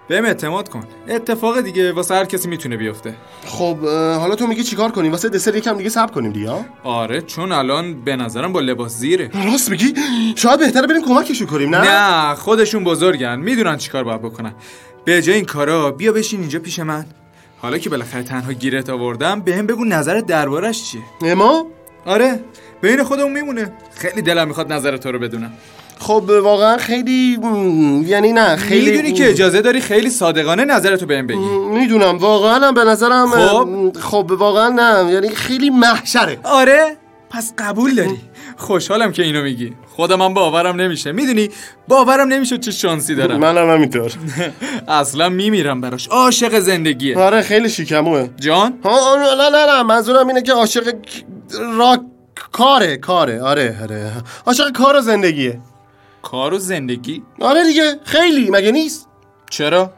بهم 0.09 0.25
اعتماد 0.25 0.69
کن. 0.69 0.85
اتفاق 1.09 1.61
دیگه 1.61 1.93
واسه 1.93 2.15
هر 2.15 2.25
کسی 2.25 2.49
می‌تونه 2.49 2.77
بیفته. 2.77 3.15
خب 3.47 3.77
حالا 4.19 4.35
تو 4.35 4.47
میگی 4.47 4.63
چیکار 4.63 4.91
کنیم؟ 4.91 5.13
واسه 5.13 5.29
دسر 5.29 5.57
یکم 5.57 5.77
دیگه 5.77 5.91
صبر 5.91 6.13
کنیم 6.13 6.33
دیگه 6.33 6.65
آره 6.85 7.21
چون 7.21 7.53
الان 7.53 8.05
به 8.05 8.17
نظرم 8.17 8.53
با 8.53 8.61
لباس 8.61 8.97
زیره. 8.97 9.31
راست 9.45 9.71
میگی؟ 9.71 9.95
شاید 10.37 10.61
بهتره 10.61 10.87
بریم 10.87 11.05
کمکشون 11.05 11.47
کنیم 11.47 11.75
نه؟ 11.75 11.81
نه 11.81 12.35
خودشون 12.35 12.85
بزرگن. 12.85 13.37
می‌دونن 13.37 13.77
چیکار 13.77 14.05
باید 14.05 14.23
بکنن. 14.23 14.55
به 15.05 15.23
جای 15.23 15.35
این 15.35 15.45
کارا 15.45 15.91
بیا 15.91 16.13
بشین 16.13 16.41
اینجا 16.41 16.59
پیش 16.59 16.79
من. 16.79 17.07
حالا 17.63 17.79
که 17.79 17.91
بالاخره 17.91 18.23
تنها 18.23 18.53
گیرت 18.53 18.91
آوردم 18.91 19.41
بهم 19.41 19.67
بگو 19.67 19.85
نظرت 19.85 20.27
دربارش 20.27 20.83
چیه. 20.85 21.03
اما؟ 21.23 21.67
آره 22.07 22.41
بین 22.83 23.03
خودمون 23.03 23.33
میمونه. 23.33 23.73
خیلی 23.95 24.23
دلم 24.23 24.49
می‌خواد 24.49 24.73
نظر 24.73 24.97
تو 24.97 25.13
رو 25.13 25.19
بدونم. 25.19 25.53
خب 25.99 26.31
واقعا 26.43 26.77
خیلی 26.77 27.39
یعنی 28.07 28.33
نه 28.33 28.57
خیلی 28.57 28.91
می‌دونی 28.91 29.13
که 29.13 29.31
اجازه 29.31 29.61
داری 29.61 29.81
خیلی 29.81 30.11
صادقانه 30.11 30.65
نظرتو 30.65 31.07
بهم 31.07 31.27
بگی. 31.27 31.39
می‌دونم 31.71 32.19
واقعا 32.19 32.67
هم 32.67 32.75
به 32.75 32.85
نظرم 32.85 33.27
خب. 33.31 34.01
خب 34.01 34.31
واقعا 34.39 34.69
نه 34.69 35.13
یعنی 35.13 35.29
خیلی 35.29 35.71
محشره. 35.71 36.39
آره؟ 36.45 36.97
پس 37.31 37.53
قبول 37.59 37.95
داری؟ 37.95 38.21
خوشحالم 38.59 39.13
که 39.13 39.23
اینو 39.23 39.43
میگی. 39.43 39.73
خودم 39.97 40.23
هم 40.23 40.35
باورم 40.35 40.81
نمیشه. 40.81 41.13
می‌دونی؟ 41.13 41.49
باورم 41.89 42.29
نمیشه 42.29 42.59
چه 42.59 42.71
شانسی 42.71 43.15
دارم. 43.15 43.41
منم 43.41 43.71
همینطور. 43.71 44.13
اصلا 44.89 45.29
میمیرم 45.29 45.81
براش. 45.81 46.09
عاشق 46.09 46.59
زندگیه. 46.59 47.19
آره 47.19 47.43
خیلی 47.43 47.69
شیکموه 47.69 48.29
جان؟ 48.41 48.79
ها 48.85 49.17
نه 49.17 49.51
نه 49.51 49.67
نه 49.67 49.83
منظورم 49.83 50.29
اینه 50.29 50.43
که 50.43 50.53
عاشق 50.53 50.95
را 51.79 52.05
کاره 52.53 52.97
کاره. 52.97 53.43
آره 53.43 53.77
آره. 53.83 54.13
عاشق 54.47 54.73
کار 54.73 54.97
و 54.97 55.01
زندگیه. 55.01 55.61
کار 56.23 56.55
و 56.55 56.59
زندگی؟ 56.59 57.23
آره 57.41 57.65
دیگه. 57.65 57.95
خیلی. 58.05 58.51
مگه 58.51 58.73
نیست؟ 58.73 59.09
چرا؟ 59.51 59.93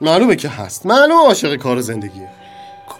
معلومه 0.00 0.36
که 0.36 0.48
هست. 0.48 0.86
معلومه 0.86 1.22
عاشق 1.26 1.56
کار 1.56 1.78
و 1.78 1.80
زندگیه. 1.80 2.28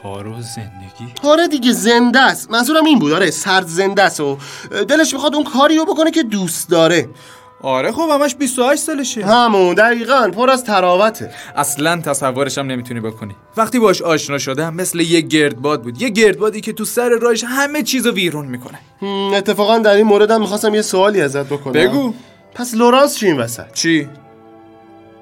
کار 0.04 0.26
و 0.26 0.40
زندگی؟ 0.40 1.14
آره 1.22 1.48
دیگه 1.48 1.72
زنده 1.72 2.20
است. 2.20 2.50
منظورم 2.50 2.84
این 2.84 2.98
بود. 2.98 3.12
آره 3.12 3.30
سرد 3.30 3.66
زنده 3.66 4.02
است 4.02 4.20
و 4.20 4.38
دلش 4.88 5.14
می‌خواد 5.14 5.34
اون 5.34 5.44
کاری 5.44 5.76
رو 5.76 5.84
بکنه 5.84 6.10
که 6.10 6.22
دوست 6.22 6.70
داره. 6.70 7.08
آره 7.62 7.92
خب 7.92 8.08
همش 8.12 8.34
28 8.34 8.82
سالشه. 8.82 9.26
همون 9.26 9.74
دقیقا. 9.74 10.30
پر 10.34 10.50
از 10.50 10.64
تراوته 10.64 11.30
اصلا 11.56 12.00
تصورشم 12.00 12.60
نمی‌تونی 12.60 13.00
بکنی. 13.00 13.36
وقتی 13.56 13.78
باش 13.78 14.02
آشنا 14.02 14.38
شدم 14.38 14.74
مثل 14.74 15.00
یه 15.00 15.20
گردباد 15.20 15.82
بود. 15.82 16.02
یه 16.02 16.08
گردبادی 16.08 16.60
که 16.60 16.72
تو 16.72 16.84
سر 16.84 17.08
راهش 17.08 17.44
همه 17.44 17.82
چیزو 17.82 18.10
ویرون 18.10 18.46
می‌کنه. 18.46 18.78
هم، 19.02 19.32
اتفاقا 19.34 19.78
در 19.78 19.94
این 19.94 20.06
موردم 20.06 20.40
می‌خواستم 20.40 20.74
یه 20.74 20.82
سوالی 20.82 21.20
ازت 21.20 21.46
بکنم. 21.46 21.72
بگو. 21.72 22.14
پس 22.54 22.74
لورانس 22.74 23.16
چی 23.16 23.26
این 23.26 23.36
وسط؟ 23.40 23.72
چی؟ 23.72 24.08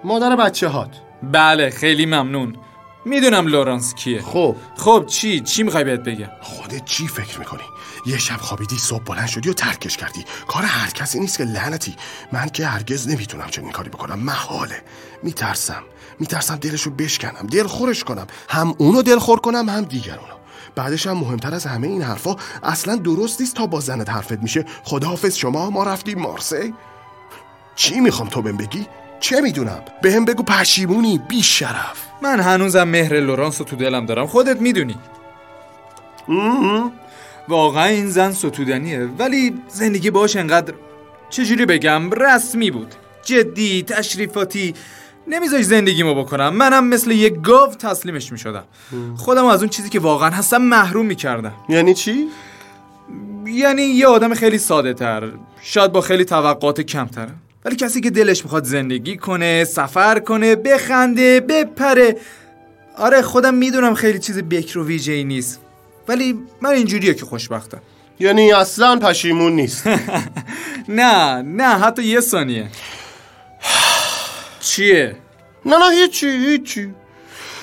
مادر 0.04 0.36
بچه 0.36 0.68
هات 0.68 0.90
بله 1.22 1.70
خیلی 1.70 2.06
ممنون. 2.06 2.56
می‌دونم 3.04 3.47
لورانس 3.47 3.94
کیه. 3.94 4.23
خب. 4.23 4.56
خب 4.76 5.04
چی؟ 5.06 5.40
چی 5.40 5.62
می‌خوای 5.62 5.85
بهت 5.85 6.00
بگم؟ 6.00 6.28
خودت 6.40 6.85
چی 6.85 7.09
فکر 7.09 7.38
می‌کنی؟ 7.38 7.62
یه 8.06 8.18
شب 8.18 8.37
خوابیدی 8.37 8.78
صبح 8.78 9.02
بلند 9.04 9.26
شدی 9.26 9.50
و 9.50 9.52
ترکش 9.52 9.97
کردی. 9.97 10.25
کار 10.49 10.62
هر 10.62 10.90
کسی 10.90 11.21
نیست 11.21 11.38
که 11.38 11.44
لعنتی. 11.44 11.97
من 12.32 12.49
که 12.49 12.66
هرگز 12.66 13.09
نمی‌تونم 13.09 13.49
چنین 13.50 13.71
کاری 13.71 13.88
بکنم. 13.88 14.18
محاله. 14.18 14.82
میترسم. 15.23 15.82
میترسم 16.21 16.56
دلشو 16.56 16.90
بشکنم 16.90 17.47
دلخورش 17.47 18.04
کنم. 18.04 18.26
هم 18.49 18.75
اونو 18.78 19.02
دلخور 19.02 19.40
کنم 19.40 19.68
هم 19.68 19.85
دیگرونو 19.84 20.34
بعدش 20.75 21.06
هم 21.06 21.16
مهمتر 21.16 21.54
از 21.54 21.66
همه 21.66 21.87
این 21.87 22.02
حرفا 22.02 22.37
اصلا 22.62 22.97
درست 22.97 23.40
نیست 23.40 23.54
تا 23.54 23.66
با 23.66 23.80
زنت 23.80 24.11
حرفت 24.11 24.42
میشه. 24.42 24.64
خداحافظ 24.85 25.37
شما 25.37 25.71
ما 25.71 25.85
رفتیم 25.85 26.18
مارسی. 26.18 26.75
چی 27.75 28.00
می‌خوام 28.00 28.28
تو 28.28 28.42
بهم 28.42 28.56
بگی؟ 28.56 28.87
چه 29.22 29.40
می‌دونم؟ 29.40 29.82
بهم 30.02 30.24
بگو 30.24 30.42
پشیمونی 30.42 31.20
بی 31.28 31.42
شرف. 31.42 32.06
من 32.22 32.40
هنوزم 32.40 32.84
مهر 32.84 33.20
لورانس 33.20 33.58
رو 33.58 33.64
تو 33.64 33.76
دلم 33.76 34.06
دارم. 34.06 34.26
خودت 34.26 34.60
می‌دونی. 34.60 34.96
واقعا 37.48 37.84
این 37.84 38.06
زن 38.06 38.32
ستودنیه. 38.32 39.08
ولی 39.18 39.54
زندگی 39.68 40.10
باش 40.10 40.36
انقدر 40.36 40.74
چجوری 41.30 41.66
بگم؟ 41.66 42.10
رسمی 42.10 42.70
بود. 42.70 42.94
جدی 43.24 43.82
تشریفاتی. 43.82 44.74
نمیذاش 45.28 45.62
زندگیمو 45.64 46.14
بکنم. 46.14 46.48
منم 46.48 46.86
مثل 46.86 47.10
یه 47.10 47.30
گاو 47.30 47.74
تسلیمش 47.74 48.32
می‌شدم. 48.32 48.64
خودم 49.16 49.44
از 49.44 49.60
اون 49.60 49.68
چیزی 49.68 49.88
که 49.88 50.00
واقعا 50.00 50.30
هستم 50.30 50.62
محروم 50.62 51.06
می‌کردم. 51.06 51.54
یعنی 51.68 51.94
چی؟ 51.94 52.28
یعنی 53.46 53.82
یه 53.82 54.06
آدم 54.06 54.34
خیلی 54.34 54.58
ساده 54.58 54.94
تر 54.94 55.28
شاید 55.60 55.92
با 55.92 56.00
خیلی 56.00 56.24
توقعات 56.24 56.80
کمتر. 56.80 57.28
ولی 57.64 57.76
کسی 57.76 58.00
که 58.00 58.11
دلش 58.11 58.45
می‌خواد 58.45 58.64
زندگی 58.64 59.16
کنه 59.16 59.64
سفر 59.64 60.19
کنه 60.19 60.57
بخنده 60.57 61.40
بپره. 61.40 62.16
آره 62.97 63.23
خودم 63.23 63.54
می‌دونم 63.54 63.95
خیلی 63.95 64.19
چیز 64.19 64.38
بکر 64.38 64.78
و 64.78 64.87
ویژه 64.87 65.12
ای 65.12 65.25
نیست. 65.25 65.61
ولی 66.09 66.38
من 66.61 66.71
اینجوریه 66.71 67.14
که 67.14 67.25
خوشبختم. 67.25 67.81
یعنی 68.21 68.52
اصلا 68.52 68.99
پشیمون 68.99 69.52
نیست. 69.52 69.87
نه 70.88 71.42
نه 71.42 71.78
حتی 71.78 72.02
یه 72.02 72.21
ثانیه. 72.21 72.69
چیه؟ 74.61 75.16
نه 75.66 75.78
نه 75.78 75.95
هیچی 75.95 76.26
هیچی. 76.26 76.95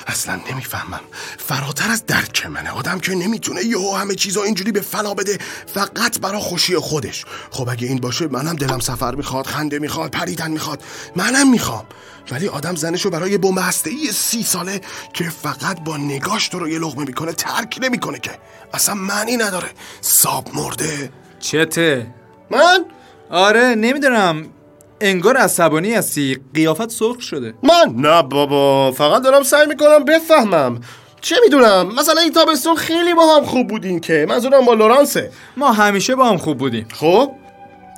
اصلا 0.10 0.40
نمی‌فهمم. 0.52 1.00
فراتر 1.38 1.92
از 1.92 2.06
درک 2.06 2.46
منه؟ 2.46 2.70
آدم 2.70 3.00
که 3.00 3.16
نمی‌تونه 3.16 3.64
یهو 3.64 3.96
همه 3.96 4.16
چیزا 4.16 4.44
اینجوری 4.44 4.72
به 4.72 4.82
فنا 4.82 5.14
بده 5.14 5.38
فقط 5.74 6.20
برا 6.20 6.40
خوشی 6.40 6.78
خودش. 6.78 7.26
خب 7.52 7.70
اگه 7.70 7.88
این 7.88 8.00
باشه 8.00 8.28
منم 8.28 8.56
دلم 8.56 8.80
سفر 8.80 9.16
می‌خواد 9.16 9.48
خنده 9.48 9.80
می‌خواد 9.80 10.12
پریدن 10.12 10.52
می‌خواد. 10.52 10.84
منم 11.16 11.52
می‌خوام. 11.52 11.86
ولی 12.32 12.48
آدم 12.48 12.76
زنشو 12.76 13.10
برای 13.10 13.38
بمب 13.38 13.60
ای 13.86 14.12
سی 14.12 14.44
ساله 14.44 14.82
که 15.14 15.24
فقط 15.24 15.80
با 15.80 15.98
نگاش 15.98 16.48
تو 16.48 16.60
رو 16.60 16.70
یه 16.70 16.80
لغمه 16.80 17.06
می‌کنه 17.06 17.34
ترک 17.34 17.80
نمی‌کنه 17.82 18.20
که. 18.20 18.32
اصلا 18.74 18.96
معنی 18.96 19.38
نداره. 19.38 19.70
ساب 20.02 20.50
مرده. 20.54 21.12
چته؟ 21.40 22.08
من؟ 22.52 22.86
آره 23.30 23.76
نمی‌دونم. 23.76 24.46
انگار 25.02 25.38
عصبانی 25.38 25.94
هستی. 25.94 26.38
قیافت 26.54 26.90
سرخ 26.90 27.22
شده. 27.22 27.54
من؟ 27.64 27.94
نه 27.96 28.22
بابا. 28.22 28.92
فقط 28.92 29.24
دارم 29.24 29.44
سعی 29.44 29.68
می‌کنم 29.68 30.06
بفهمم. 30.06 30.82
چه 31.22 31.36
می‌دونم؟ 31.44 31.96
مثلا 31.96 32.22
این 32.22 32.34
تابستون 32.34 32.76
خیلی 32.76 33.14
با 33.14 33.36
هم 33.36 33.46
خوب 33.46 33.68
بودین 33.68 34.00
که. 34.00 34.26
منظورم 34.30 34.66
با 34.66 34.74
لورانسه. 34.74 35.32
ما 35.58 35.72
همیشه 35.72 36.16
با 36.16 36.26
هم 36.30 36.38
خوب 36.38 36.58
بودیم. 36.58 36.88
خب؟ 36.94 37.32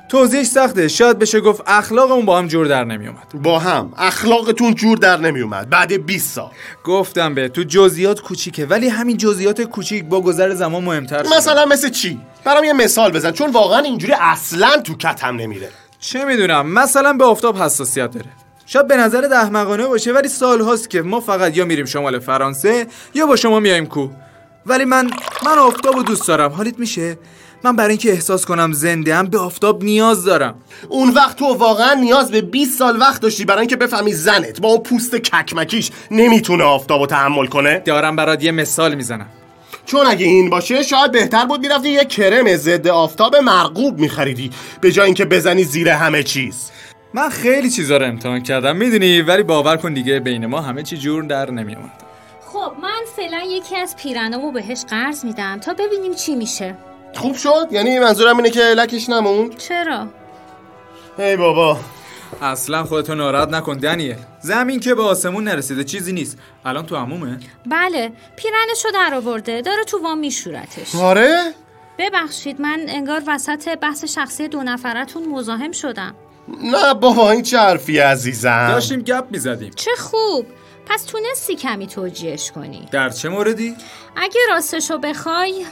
توضیحش 0.09 0.45
سخته. 0.45 0.87
شاید 0.87 1.19
بشه 1.19 1.39
گفت 1.39 1.61
اخلاقمون 1.67 2.25
با 2.25 2.37
هم 2.37 2.47
جور 2.47 2.67
در 2.67 2.83
نمیومد 2.83 3.27
با 3.43 3.59
هم. 3.59 3.93
اخلاقتون 3.97 4.73
جور 4.75 4.97
در 4.97 5.17
نمیومد 5.17 5.69
بعد 5.69 6.05
20 6.05 6.35
سال. 6.35 6.49
گفتم 6.83 7.33
به 7.33 7.49
تو 7.49 7.63
جزئیات 7.63 8.21
کوچیکه 8.21 8.65
ولی 8.65 8.87
همین 8.87 9.17
جزئیات 9.17 9.61
کوچیک 9.61 10.05
با 10.05 10.21
گذر 10.21 10.53
زمان 10.53 10.83
مهمتر 10.83 11.23
شده. 11.23 11.37
مثلا 11.37 11.65
مثل 11.65 11.89
چی؟ 11.89 12.19
برام 12.43 12.63
یه 12.63 12.73
مثال 12.73 13.11
بزن 13.11 13.31
چون 13.31 13.51
واقعا 13.51 13.79
اینجوری 13.79 14.13
اصلا 14.19 14.81
تو 14.81 14.95
کتم 14.95 15.35
نمیره. 15.35 15.69
چه 16.01 16.25
می‌دونم 16.25 16.67
مثلا 16.67 17.13
به 17.13 17.25
آفتاب 17.25 17.57
حساسیت 17.57 18.11
داره. 18.11 18.29
شاید 18.65 18.87
به 18.87 18.97
نظر 18.97 19.33
احمقانه 19.33 19.87
باشه 19.87 20.13
ولی 20.13 20.27
سال 20.27 20.61
هاست 20.61 20.89
که 20.89 21.01
ما 21.01 21.19
فقط 21.19 21.57
یا 21.57 21.65
میریم 21.65 21.85
شمال 21.85 22.19
فرانسه 22.19 22.87
یا 23.13 23.25
با 23.25 23.35
شما 23.35 23.59
میایم 23.59 23.85
کو 23.85 24.09
ولی 24.65 24.85
من 24.85 25.09
من 25.45 25.57
آفتاب 25.57 25.95
رو 25.95 26.03
دوست 26.03 26.27
دارم. 26.27 26.51
حالیت 26.51 26.79
میشه؟ 26.79 27.17
من 27.63 27.75
برای 27.75 27.89
اینکه 27.89 28.11
احساس 28.11 28.45
کنم 28.45 28.71
زنده 28.73 29.15
ام 29.15 29.25
به 29.25 29.37
آفتاب 29.37 29.83
نیاز 29.83 30.25
دارم. 30.25 30.55
اون 30.89 31.09
وقت 31.09 31.37
تو 31.37 31.45
واقعا 31.45 31.93
نیاز 31.93 32.31
به 32.31 32.41
20 32.41 32.79
سال 32.79 32.99
وقت 32.99 33.21
داشتی 33.21 33.45
برای 33.45 33.59
اینکه 33.59 33.75
بفهمی 33.75 34.13
زنت 34.13 34.61
با 34.61 34.69
اون 34.69 34.83
پوست 34.83 35.15
ککمکیش 35.15 35.91
نمی‌تونه 36.11 36.63
آفتابو 36.63 37.07
تحمل 37.07 37.45
کنه؟ 37.45 37.79
دارم 37.79 38.15
برات 38.15 38.43
یه 38.43 38.51
مثال 38.51 38.95
می‌زنم. 38.95 39.27
چون 39.91 40.05
اگه 40.05 40.25
این 40.25 40.49
باشه 40.49 40.83
شاید 40.83 41.11
بهتر 41.11 41.45
بود 41.45 41.59
می‌رفتی 41.59 41.89
یه 41.89 42.05
کرم 42.05 42.55
ضد 42.55 42.87
آفتاب 42.87 43.35
مرغوب 43.35 43.99
میخریدی 43.99 44.49
به 44.81 44.91
جای 44.91 45.05
اینکه 45.05 45.25
بزنی 45.25 45.63
زیر 45.63 45.89
همه 45.89 46.23
چیز. 46.23 46.71
من 47.13 47.29
خیلی 47.29 47.69
چیزا 47.69 47.97
رو 47.97 48.05
امتحان 48.05 48.43
کردم 48.43 48.75
می‌دونی؟ 48.75 49.21
ولی 49.21 49.43
باور 49.43 49.77
کن 49.77 49.93
دیگه 49.93 50.19
بین 50.19 50.45
ما 50.45 50.61
همه 50.61 50.83
چی 50.83 50.97
جور 50.97 51.23
در 51.23 51.51
نمیومد 51.51 52.03
خب 52.47 52.71
من 52.81 53.01
فعلا 53.15 53.41
یکی 53.47 53.77
از 53.77 53.95
پیرنامو 53.95 54.51
بهش 54.51 54.85
قرض 54.89 55.25
میدم. 55.25 55.59
تا 55.59 55.73
ببینیم 55.73 56.13
چی 56.13 56.35
میشه. 56.35 56.75
خوب 57.15 57.35
شد؟ 57.35 57.67
یعنی 57.71 57.99
منظورم 57.99 58.37
اینه 58.37 58.49
که 58.49 58.61
لکش 58.61 59.09
نموند؟ 59.09 59.57
چرا؟ 59.57 60.07
ای 61.19 61.35
بابا. 61.35 61.77
اصلا 62.41 62.83
خودتو 62.83 63.15
ناراحت 63.15 63.49
نکن 63.49 63.77
دنیل. 63.77 64.15
زمین 64.41 64.79
که 64.79 64.95
به 64.95 65.03
آسمون 65.03 65.43
نرسیده 65.43 65.83
چیزی 65.83 66.13
نیست. 66.13 66.37
الان 66.65 66.85
تو 66.85 66.95
عمومه؟ 66.95 67.39
بله 67.65 68.11
پیرنشو 68.35 68.89
در 68.93 69.13
آورده. 69.13 69.61
داره 69.61 69.83
تو 69.83 70.03
وام 70.03 70.19
میشورتش. 70.19 70.95
آره؟ 70.95 71.51
ببخشید 71.99 72.61
من 72.61 72.85
انگار 72.87 73.21
وسط 73.27 73.77
بحث 73.81 74.05
شخصی 74.05 74.47
دو 74.47 74.63
نفرتون 74.63 75.29
مزاحم 75.29 75.71
شدم. 75.71 76.15
نه 76.47 76.93
بابا 76.93 77.31
این 77.31 77.41
چه 77.41 77.57
حرفی 77.57 77.99
عزیزم؟ 77.99 78.67
داشتیم 78.67 79.01
گپ 79.01 79.25
می‌زدیم. 79.31 79.71
چه 79.75 79.91
خوب! 79.97 80.45
پس 80.85 81.03
تونستی 81.03 81.55
کمی 81.55 81.87
توجیهش 81.87 82.51
کنی. 82.51 82.87
در 82.91 83.09
چه 83.09 83.29
موردی؟ 83.29 83.75
اگه 84.15 84.39
راستشو 84.49 84.97
بخوای 84.97 85.65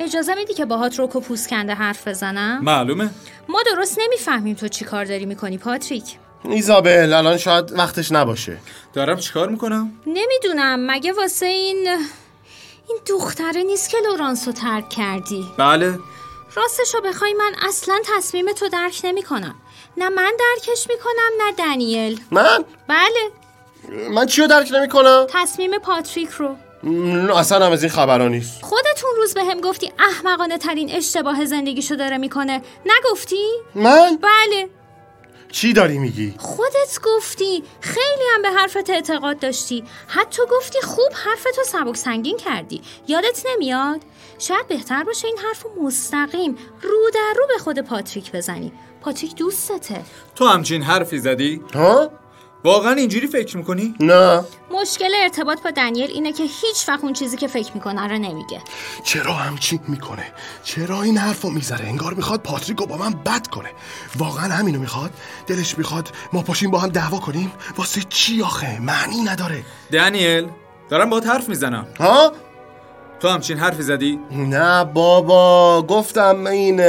اجازه 0.00 0.34
میدی 0.34 0.54
که 0.54 0.64
باهات 0.64 0.98
روک 0.98 1.16
و 1.16 1.20
پوست 1.20 1.48
کنده 1.48 1.74
حرف 1.74 2.08
بزنم؟ 2.08 2.64
معلومه. 2.64 3.10
ما 3.48 3.62
درست 3.66 3.98
نمی‌فهمیم 3.98 4.56
تو 4.56 4.68
چی 4.68 4.84
کار 4.84 5.04
داری 5.04 5.26
می‌کنی 5.26 5.58
پاتریک. 5.58 6.04
ایزابل 6.44 7.12
الان 7.12 7.36
شاید 7.36 7.72
وقتش 7.72 8.12
نباشه. 8.12 8.58
دارم 8.92 9.18
چیکار 9.18 9.48
می‌کنم؟ 9.48 9.92
نمی‌دونم 10.06 10.90
مگه 10.90 11.12
واسه 11.12 11.46
این 11.46 11.88
این 12.88 12.98
دختره 13.08 13.62
نیست 13.62 13.90
که 13.90 13.96
لورانسو 14.04 14.52
ترک 14.52 14.88
کردی؟ 14.88 15.44
بله. 15.58 15.98
راستشو 16.54 17.00
بخوای 17.00 17.32
من 17.32 17.52
اصلا 17.68 17.98
تصمیم 18.16 18.52
تو 18.52 18.68
درک 18.68 19.00
نمی‌کنم. 19.04 19.54
نه 19.96 20.08
من 20.08 20.32
درکش 20.38 20.86
می‌کنم 20.88 21.30
نه 21.46 21.52
دنیل. 21.52 22.20
من؟ 22.30 22.64
بله. 22.88 23.30
من 24.10 24.26
چیو 24.26 24.46
درک 24.46 24.72
نمی‌کنم؟ 24.72 25.26
تصمیم 25.28 25.78
پاتریک 25.78 26.28
رو. 26.30 26.56
اصلا 27.36 27.66
هم 27.66 27.72
از 27.72 27.82
این 27.82 27.92
خبرا 27.92 28.28
نیست. 28.28 28.62
خودتون 28.62 29.10
روز 29.16 29.34
به 29.34 29.44
هم 29.44 29.60
گفتی 29.60 29.92
احمقانه 29.98 30.58
ترین 30.58 30.90
اشتباه 30.90 31.44
زندگیشو 31.44 31.94
داره 31.94 32.18
می‌کنه. 32.18 32.62
نگفتی؟ 32.86 33.46
من؟ 33.74 34.18
بله. 34.22 34.68
چی 35.52 35.72
داری 35.72 35.98
میگی؟ 35.98 36.34
خودت 36.38 36.98
گفتی. 37.04 37.64
خیلی 37.80 38.24
هم 38.34 38.42
به 38.42 38.50
حرفت 38.50 38.90
اعتقاد 38.90 39.38
داشتی. 39.38 39.84
حتی 40.06 40.42
گفتی 40.50 40.80
خوب 40.80 41.12
حرفتو 41.12 41.62
سبک 41.64 41.96
سنگین 41.96 42.36
کردی. 42.36 42.82
یادت 43.08 43.42
نمیاد؟ 43.46 44.00
شاید 44.38 44.68
بهتر 44.68 45.04
باشه 45.04 45.26
این 45.26 45.38
حرف 45.38 45.66
مستقیم 45.82 46.56
رو 46.82 47.10
در 47.14 47.34
رو 47.36 47.46
به 47.46 47.58
خود 47.58 47.78
پاتریک 47.78 48.32
بزنی. 48.32 48.72
پاتریک 49.00 49.34
دوستته. 49.36 50.02
تو 50.34 50.46
همچین 50.46 50.82
حرفی 50.82 51.18
زدی؟ 51.18 51.60
ها؟ 51.74 52.10
واقعا 52.64 52.92
اینجوری 52.92 53.26
فکر 53.26 53.56
می‌کنی؟ 53.56 53.94
نه 54.00 54.44
مشکل 54.70 55.10
ارتباط 55.22 55.62
با 55.62 55.70
دنیل 55.70 56.10
اینه 56.10 56.32
که 56.32 56.42
هیچ 56.42 56.88
وقت 56.88 57.04
اون 57.04 57.12
چیزی 57.12 57.36
که 57.36 57.46
فکر 57.46 57.74
می‌کنه 57.74 58.08
رو 58.08 58.18
نمیگه 58.18 58.60
چرا 59.04 59.32
همچین 59.32 59.80
می‌کنه؟ 59.88 60.32
چرا 60.64 61.02
این 61.02 61.18
حرفو 61.18 61.50
می‌ذاره؟ 61.50 61.86
انگار 61.86 62.14
می‌خواد 62.14 62.40
پاتریکو 62.40 62.86
با 62.86 62.96
من 62.96 63.10
بد 63.10 63.46
کنه 63.46 63.68
واقعا 64.16 64.52
همینو 64.52 64.80
می‌خواد؟ 64.80 65.10
دلش 65.46 65.78
می‌خواد 65.78 66.08
ما 66.32 66.42
پاشیم 66.42 66.70
با 66.70 66.78
هم 66.78 66.88
دعوا 66.88 67.18
کنیم؟ 67.18 67.52
واسه 67.76 68.00
چی 68.08 68.42
آخه؟ 68.42 68.80
معنی 68.80 69.20
نداره 69.20 69.64
دنیل 69.92 70.48
دارم 70.90 71.10
با 71.10 71.20
حرف 71.20 71.48
می‌زنم 71.48 71.86
ها؟ 72.00 72.32
تو 73.24 73.30
همچین 73.30 73.58
حرفی 73.58 73.82
زدی؟ 73.82 74.20
نه 74.30 74.84
بابا 74.84 75.82
گفتم 75.82 76.46
این 76.46 76.80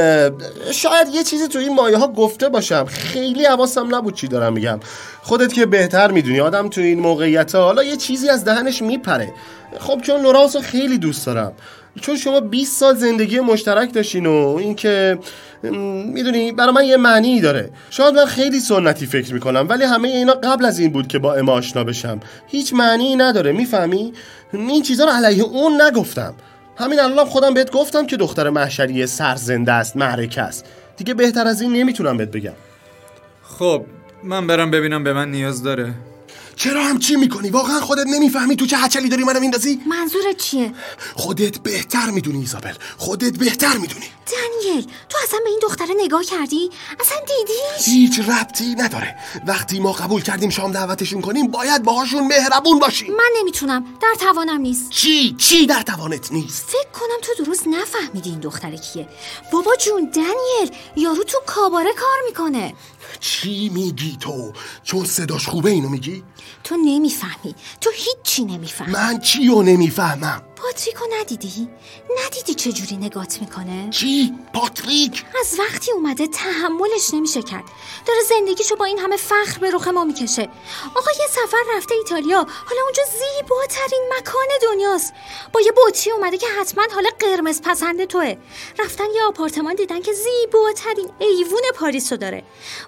شاید 0.72 1.08
یه 1.12 1.24
چیزی 1.24 1.48
تو 1.48 1.58
این 1.58 1.74
مایه 1.74 1.98
ها 1.98 2.08
گفته 2.08 2.48
باشم. 2.48 2.84
خیلی 2.84 3.44
حواسم 3.44 3.94
نبود 3.94 4.14
چی 4.14 4.28
دارم 4.28 4.52
میگم. 4.52 4.80
خودت 5.22 5.52
که 5.52 5.66
بهتر 5.66 6.10
می‌دونی 6.10 6.40
آدم 6.40 6.68
تو 6.68 6.80
این 6.80 7.00
موقعیت 7.00 7.54
ها 7.54 7.62
حالا 7.62 7.82
یه 7.82 7.96
چیزی 7.96 8.28
از 8.28 8.44
دهنش 8.44 8.82
میپره. 8.82 9.32
خب 9.80 10.00
چون 10.00 10.20
لورانس 10.20 10.56
رو 10.56 10.62
خیلی 10.62 10.98
دوست 10.98 11.26
دارم. 11.26 11.52
چون 12.00 12.16
شما 12.16 12.40
20 12.40 12.80
سال 12.80 12.94
زندگی 12.94 13.40
مشترک 13.40 13.92
داشتین 13.92 14.26
و 14.26 14.56
اینکه 14.60 15.18
می‌دونی 15.62 16.52
برای 16.52 16.72
من 16.72 16.84
یه 16.84 16.96
معنی 16.96 17.40
داره. 17.40 17.70
شاید 17.90 18.14
من 18.14 18.24
خیلی 18.24 18.60
سنتی 18.60 19.06
فکر 19.06 19.34
می‌کنم 19.34 19.66
ولی 19.68 19.84
همه 19.84 20.08
اینا 20.08 20.32
قبل 20.32 20.64
از 20.64 20.78
این 20.78 20.92
بود 20.92 21.08
که 21.08 21.18
با 21.18 21.34
اما 21.34 21.52
آشنا 21.52 21.84
بشم. 21.84 22.20
هیچ 22.46 22.74
معنی 22.74 23.16
نداره 23.16 23.52
می‌فهمی؟ 23.52 24.12
این 24.52 24.82
چیزا 24.82 25.04
رو 25.04 25.10
علیه 25.10 25.42
اون 25.42 25.82
نگفتم. 25.82 26.34
همین 26.76 27.00
الان 27.00 27.26
خودم 27.26 27.54
بهت 27.54 27.70
گفتم 27.70 28.06
که 28.06 28.16
دختر 28.16 28.50
محشری 28.50 29.06
سرزنده 29.06 29.72
است 29.72 29.96
معرکه 29.96 30.42
است. 30.42 30.64
دیگه 30.96 31.14
بهتر 31.14 31.46
از 31.46 31.60
این 31.60 31.72
نمی‌تونم 31.72 32.16
بهت 32.16 32.30
بگم. 32.30 32.52
خب 33.42 33.84
من 34.22 34.46
برم 34.46 34.70
ببینم 34.70 35.04
به 35.04 35.12
من 35.12 35.30
نیاز 35.30 35.62
داره. 35.62 35.94
چرا 36.56 36.84
هم 36.84 36.98
چی 36.98 37.16
می‌کنی؟ 37.16 37.50
واقعا 37.50 37.80
خودت 37.80 38.06
نمی‌فهمی 38.06 38.56
تو 38.56 38.66
چه 38.66 38.76
هچلی 38.76 39.08
داری 39.08 39.24
منو 39.24 39.40
میندازی؟ 39.40 39.80
منظورت 39.86 40.36
چیه؟ 40.36 40.72
خودت 41.16 41.58
بهتر 41.58 42.10
می‌دونی 42.10 42.38
ایزابل. 42.38 42.74
خودت 42.96 43.38
بهتر 43.38 43.76
می‌دونی. 43.76 44.06
دنیل 44.26 44.86
تو 45.08 45.18
اصلا 45.24 45.38
به 45.44 45.50
این 45.50 45.58
دختره 45.62 45.94
نگاه 46.04 46.24
کردی؟ 46.24 46.70
اصلا 47.00 47.18
دیدیش؟ 47.18 47.88
هیچ 47.88 48.28
ربطی 48.28 48.74
نداره. 48.74 49.16
وقتی 49.46 49.80
ما 49.80 49.92
قبول 49.92 50.22
کردیم 50.22 50.50
شام 50.50 50.72
دعوتشون 50.72 51.20
کنیم 51.20 51.46
باید 51.46 51.82
باهاشون 51.82 52.26
مهربون 52.26 52.78
باشیم. 52.78 53.14
من 53.14 53.30
نمی‌تونم. 53.40 53.84
در 54.02 54.14
توانم 54.20 54.60
نیست. 54.60 54.90
چی؟ 54.90 55.36
چی 55.38 55.66
در 55.66 55.82
توانت 55.82 56.32
نیست؟ 56.32 56.64
فکر 56.68 56.90
کنم 57.00 57.20
تو 57.22 57.44
درست 57.44 57.66
نفهمیدی 57.66 58.30
این 58.30 58.40
دختره 58.40 58.78
کیه. 58.78 59.08
بابا 59.52 59.76
جون 59.76 60.10
دنیل 60.14 60.76
یارو 60.96 61.24
تو 61.24 61.38
کاباره 61.46 61.92
کار 61.92 62.18
می‌کنه. 62.28 62.74
چی 63.20 63.68
میگی 63.68 64.16
تو؟ 64.20 64.52
چون 64.82 65.04
صداش 65.04 65.48
خوبه 65.48 65.70
اینو 65.70 65.88
میگی؟ 65.88 66.22
تو 66.64 66.76
نمی‌فهمی. 66.76 67.54
تو 67.80 67.90
هیچی 67.94 68.44
نمی‌فهمی. 68.44 68.92
من 68.92 69.20
چی 69.20 69.48
رو 69.48 69.62
نمی‌فهمم؟ 69.62 70.42
پاتریکو 70.56 71.04
ندیدی؟ 71.20 71.68
ندیدی 72.24 72.54
چه 72.54 72.72
جوری 72.72 72.96
نگات 72.96 73.40
می‌کنه؟ 73.40 73.90
چی؟ 73.90 74.34
پاتریک؟ 74.54 75.24
از 75.40 75.58
وقتی 75.58 75.92
اومده 75.92 76.26
تحملش 76.26 77.14
نمیشه 77.14 77.42
کرد. 77.42 77.64
داره 78.06 78.20
زندگیشو 78.28 78.76
با 78.76 78.84
این 78.84 78.98
همه 78.98 79.16
فخر 79.16 79.58
به 79.60 79.70
رخ 79.70 79.88
ما 79.88 80.04
می‌کشه. 80.04 80.48
آقا 80.94 81.10
یه 81.20 81.26
سفر 81.30 81.76
رفته 81.76 81.94
ایتالیا. 81.94 82.36
حالا 82.38 82.82
اونجا 82.84 83.02
زیباترین 83.02 84.12
مکان 84.18 84.46
دنیاست. 84.62 85.12
با 85.52 85.60
یه 85.60 85.72
بطری 85.76 86.12
اومده 86.12 86.38
که 86.38 86.46
حتما 86.60 86.84
حالا 86.94 87.10
قرمز 87.18 87.62
پسند 87.62 88.04
توه. 88.04 88.36
رفتن 88.78 89.10
یه 89.14 89.22
آپارتمان 89.22 89.74
دیدن 89.74 90.02
که 90.02 90.12
زیباترین 90.12 91.10
ایوون 91.18 91.62
پاریس 91.74 92.12
رو 92.12 92.18
داره. 92.18 92.44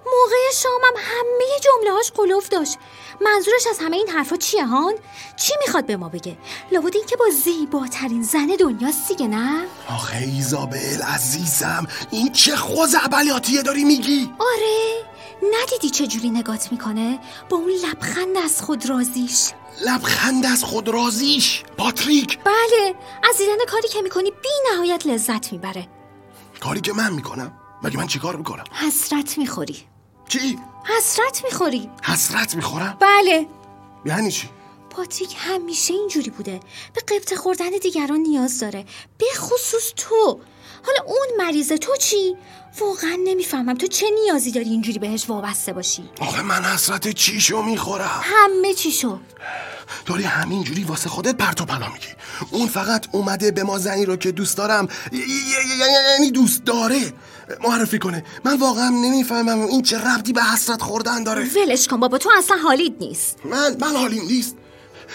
موقع 0.06 0.52
شامم 0.54 0.96
همه 0.96 1.60
جمله 1.64 1.92
هاش 1.92 2.10
قلوف 2.10 2.48
داشت. 2.48 2.78
منظورش 3.20 3.66
از 3.66 3.78
همه 3.78 3.96
این 3.96 4.08
حرفا 4.08 4.36
چیه 4.36 4.66
هان؟ 4.66 4.94
چی 5.36 5.52
می‌خواد 5.66 5.86
به 5.86 5.96
ما 5.96 6.08
بگه؟ 6.08 6.38
لابد 6.72 6.96
این 6.96 7.06
که 7.06 7.16
با 7.16 7.30
زیباترین 7.58 8.22
زن 8.22 8.46
دنیاست 8.60 9.08
دیگه 9.08 9.26
نه؟ 9.26 9.66
آخه 9.88 10.16
ایزابل 10.16 11.02
عزیزم 11.02 11.86
این 12.10 12.32
چه 12.32 12.56
خوزعبلیاتیه 12.56 13.62
داری 13.62 13.84
میگی؟ 13.84 14.30
آره 14.38 15.02
ندیدی 15.62 15.90
چه 15.90 16.06
جوری 16.06 16.30
نگات 16.30 16.72
می‌کنه؟ 16.72 17.18
با 17.48 17.56
اون 17.56 17.70
لبخند 17.70 18.36
از 18.44 18.62
خود 18.62 18.88
رازیش. 18.88 19.50
لبخند 19.86 20.46
از 20.46 20.64
خود 20.64 20.88
رازیش؟ 20.88 21.62
پاتریک! 21.76 22.38
بله 22.44 22.94
از 23.30 23.38
دیدن 23.38 23.64
کاری 23.68 23.88
که 23.88 24.02
می‌کنی 24.02 24.30
بی 24.30 24.72
نهایت 24.72 25.06
لذت 25.06 25.52
می‌بره. 25.52 25.88
کاری 26.60 26.80
که 26.80 26.92
من 26.92 27.12
می‌کنم؟ 27.12 27.52
مگه 27.82 27.96
من 27.96 28.06
چیکار 28.06 28.36
می‌کنم؟ 28.36 28.64
حسرت 28.72 29.38
می‌خوری. 29.38 29.76
چی؟ 30.28 30.58
حسرت 30.96 31.44
می‌خوری. 31.44 31.90
حسرت 32.02 32.54
می‌خورم؟ 32.54 32.96
بله. 33.00 33.46
یعنی 34.04 34.30
چی؟ 34.32 34.48
پاتریک 34.98 35.34
همیشه 35.38 35.94
اینجوری 35.94 36.30
بوده. 36.30 36.60
به 36.94 37.00
قبط 37.00 37.34
خوردن 37.34 37.70
دیگران 37.82 38.20
نیاز 38.20 38.60
داره. 38.60 38.84
به 39.18 39.26
خصوص 39.36 39.92
تو. 39.96 40.40
حالا 40.86 41.00
اون 41.06 41.46
مریض 41.46 41.72
تو 41.72 41.96
چی؟ 41.96 42.36
واقعا 42.80 43.16
نمی‌فهمم. 43.24 43.74
تو 43.74 43.86
چه 43.86 44.06
نیازی 44.22 44.50
داری 44.50 44.70
اینجوری 44.70 44.98
بهش 44.98 45.30
وابسته 45.30 45.72
باشی؟ 45.72 46.10
آخه 46.20 46.42
من 46.42 46.64
حسرت 46.64 47.08
چیشو 47.08 47.62
می‌خورم. 47.62 48.20
همه 48.22 48.74
چی 48.74 48.92
شو 48.92 49.18
داری 50.06 50.22
همینجوری 50.22 50.84
واسه 50.84 51.08
خودت 51.08 51.34
پرت 51.34 51.60
و 51.60 51.64
پلا 51.64 51.88
میگی. 51.88 52.06
اون 52.50 52.68
فقط 52.68 53.06
اومده 53.12 53.50
به 53.50 53.62
ما 53.62 53.78
زنی 53.78 54.04
رو 54.04 54.16
که 54.16 54.32
دوست 54.32 54.56
دارم 54.56 54.88
یعنی 55.12 56.30
دوست 56.30 56.64
داره. 56.64 57.12
معرفی 57.60 57.98
کنه. 57.98 58.24
من 58.44 58.58
واقعا 58.58 58.88
نمی‌فهمم 58.88 59.66
این 59.66 59.82
چه 59.82 59.98
ربطی 59.98 60.32
به 60.32 60.42
حسرت 60.42 60.82
خوردن 60.82 61.22
داره. 61.22 61.44
ولش 61.44 61.88
کن 61.88 62.00
بابا 62.00 62.18
تو 62.18 62.30
اصلا 62.38 62.56
حالیت 62.56 62.92
نیست. 63.00 63.36
من 63.44 63.76
من 63.80 63.96
حالیم 63.96 64.24
نیست. 64.24 64.56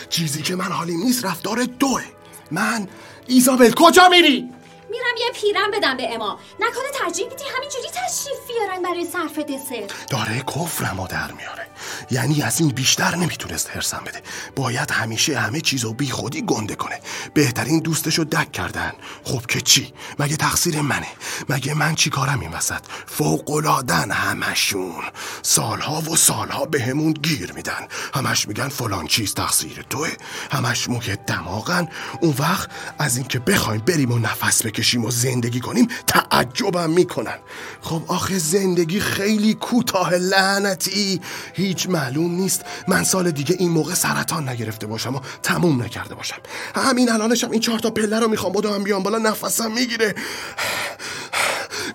چیزی 0.10 0.42
که 0.42 0.56
من 0.56 0.72
حالیم 0.72 1.00
نیست 1.04 1.26
رفتار 1.26 1.64
دوه. 1.64 2.04
من 2.52 2.88
ایزابل 3.28 3.72
کجا 3.72 4.10
میری؟ 4.10 4.50
میرم 4.94 5.28
یه 5.28 5.32
پیرم 5.42 5.72
بدم 5.72 5.98
به 5.98 6.14
اما. 6.14 6.40
نکنه 6.60 6.90
ترجیح 7.00 7.28
میدی 7.28 7.44
همینجوری 7.58 7.88
تشریف 7.90 8.38
بیارن 8.48 8.82
برای 8.82 9.06
صرف 9.06 9.40
دسر. 9.40 9.88
داره 10.10 10.44
کفرمو 10.48 11.08
در 11.08 11.32
میاره. 11.32 11.68
یعنی 12.12 12.42
از 12.42 12.60
این 12.62 12.70
بیشتر 12.70 13.16
نمی‌تونست 13.16 13.70
هرسم 13.70 14.04
بده. 14.06 14.22
باید 14.56 14.92
همیشه 14.92 15.40
همه 15.40 15.62
چیزو 15.62 15.94
بی 15.94 16.12
خودی 16.12 16.42
گنده 16.42 16.76
کنه. 16.76 17.00
بهترین 17.34 17.80
دوستشو 17.80 18.24
دک 18.24 18.52
کردن. 18.52 18.94
خب 19.24 19.46
که 19.46 19.62
چی؟ 19.62 19.94
مگه 20.20 20.38
تقصیر 20.38 20.82
منه؟ 20.82 21.08
مگه 21.50 21.74
من 21.74 21.96
چی 21.96 22.10
کارم 22.10 22.40
این 22.40 22.52
وسط؟ 22.52 22.82
فوقلادن 23.06 24.12
همشون. 24.12 25.04
سالها 25.42 26.02
و 26.02 26.16
سالها 26.16 26.66
بهمون 26.66 27.14
گیر 27.14 27.52
میدن. 27.54 27.88
همش 28.14 28.48
میگن 28.48 28.70
فلان 28.70 29.08
چیز 29.08 29.34
تقصیر 29.34 29.86
توه. 29.90 30.10
همش 30.52 30.90
موقع 30.90 31.16
دماغن. 31.16 31.88
اون 32.22 32.36
وقت 32.40 32.70
از 33.00 33.18
اینکه 33.18 33.40
بخوایم 33.40 33.82
بریم 33.82 34.12
و 34.12 34.20
نفس 34.20 34.66
بکشیم 34.66 34.83
و 34.84 35.12
زندگی 35.12 35.60
کنیم 35.60 35.88
تعجبم 36.08 36.90
می‌کنن. 36.90 37.38
خب 37.82 38.04
آخه 38.08 38.38
زندگی 38.38 39.00
خیلی 39.00 39.54
کوتاه 39.54 40.16
لعنتی. 40.16 41.22
هیچ 41.54 41.90
معلوم 41.90 42.32
نیست. 42.36 42.62
من 42.88 43.04
سال 43.04 43.32
دیگه 43.32 43.56
این 43.60 43.70
موقع 43.70 43.94
سرطان 43.94 44.50
نگرفته 44.50 44.88
باشم 44.88 45.16
و 45.16 45.20
تموم 45.44 45.84
نکرده 45.84 46.16
باشم. 46.16 46.38
همین 46.76 47.12
الانشم 47.12 47.52
این 47.52 47.62
چهار 47.62 47.80
تا 47.80 47.90
پله 47.90 48.20
رو 48.20 48.28
می‌خوام 48.28 48.54
بدوم 48.54 48.84
بیام 48.84 49.04
بالا 49.04 49.18
نفسم 49.18 49.72
می‌گیره. 49.72 50.16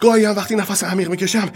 گاهی 0.01 0.24
هم 0.24 0.37
وقتی 0.37 0.57
نفس 0.57 0.85
عمیق 0.85 1.09
می‌کشم 1.09 1.48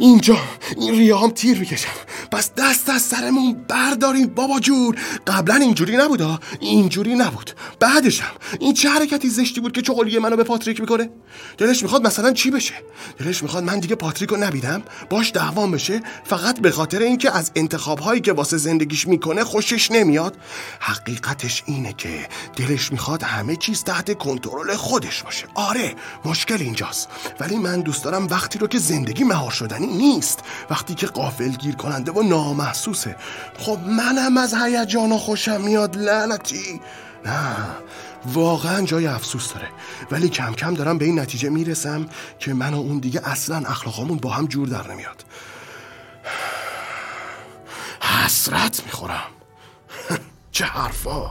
اینجا 0.00 0.38
این 0.76 0.94
ریام 0.94 1.30
تیر 1.30 1.58
می‌کشم. 1.58 1.88
پس 2.36 2.50
دست 2.56 2.88
از 2.88 3.02
سرمون 3.02 3.52
بردارین 3.68 4.26
بابا 4.26 4.60
جون. 4.60 4.96
قبلا 5.26 5.54
اینجوری 5.54 5.96
نبودا 5.96 6.38
اینجوری 6.60 7.14
نبود. 7.14 7.50
بعدشم 7.80 8.30
این 8.60 8.74
چه 8.74 8.88
حرکتی 8.88 9.28
زشتی 9.28 9.60
بود 9.60 9.72
که 9.72 9.82
چغلیه 9.82 10.20
منو 10.20 10.36
به 10.36 10.44
پاتریک 10.44 10.80
می‌کنه 10.80 11.10
دلش 11.58 11.82
می‌خواد 11.82 12.06
مثلا 12.06 12.32
چی 12.32 12.50
بشه؟ 12.50 12.74
دلش 13.18 13.42
می‌خواد 13.42 13.64
من 13.64 13.80
دیگه 13.80 13.94
پاتریک 13.94 14.30
رو 14.30 14.36
نبیدم 14.36 14.82
باش 15.10 15.32
دعوام 15.32 15.70
بشه 15.70 16.00
فقط 16.24 16.60
به 16.60 16.70
خاطر 16.70 16.98
اینکه 16.98 17.36
از 17.36 17.50
انتخاب 17.54 17.98
هایی 17.98 18.20
که 18.20 18.32
واسه 18.32 18.56
زندگیش 18.56 19.06
می‌کنه 19.06 19.44
خوشش 19.44 19.90
نمیاد. 19.90 20.36
حقیقتش 20.80 21.62
اینه 21.66 21.92
که 21.92 22.28
دلش 22.56 22.92
می‌خواد 22.92 23.22
همه 23.22 23.56
چیز 23.56 23.84
تحت 23.84 24.18
کنترل 24.18 24.76
خودش 24.76 25.22
باشه. 25.22 25.46
آره 25.54 25.94
مشکل 26.24 26.58
اینجاست. 26.60 27.08
ولی 27.40 27.56
من 27.56 27.80
دوست 27.80 28.04
دارم 28.04 28.26
وقتی 28.26 28.58
رو 28.58 28.66
که 28.66 28.78
زندگی 28.78 29.24
مهار 29.24 29.50
شدنی 29.50 29.86
نیست. 29.86 30.40
وقتی 30.70 30.94
که 30.94 31.06
قافل 31.06 31.50
گیر 31.50 31.74
کننده 31.74 32.12
و 32.12 32.25
نامحسوسه. 32.28 33.16
خب 33.58 33.78
منم 33.86 34.36
از 34.36 34.54
هیجان 34.54 35.12
و 35.12 35.18
خوشم 35.18 35.60
میاد 35.60 35.96
لعنتی. 35.96 36.80
نه 37.24 37.56
واقعا 38.26 38.82
جای 38.82 39.06
افسوس 39.06 39.54
داره. 39.54 39.68
ولی 40.10 40.28
کم 40.28 40.52
کم 40.54 40.74
دارم 40.74 40.98
به 40.98 41.04
این 41.04 41.18
نتیجه 41.18 41.48
می‌رسم 41.48 42.08
که 42.38 42.54
من 42.54 42.74
و 42.74 42.78
اون 42.78 42.98
دیگه 42.98 43.28
اصلا 43.28 43.56
اخلاقامون 43.56 44.18
با 44.18 44.30
هم 44.30 44.46
جور 44.46 44.68
در 44.68 44.92
نمیاد. 44.92 45.24
حسرت 48.00 48.84
می‌خورم. 48.84 49.30
چه 50.52 50.64
حرفا. 50.64 51.30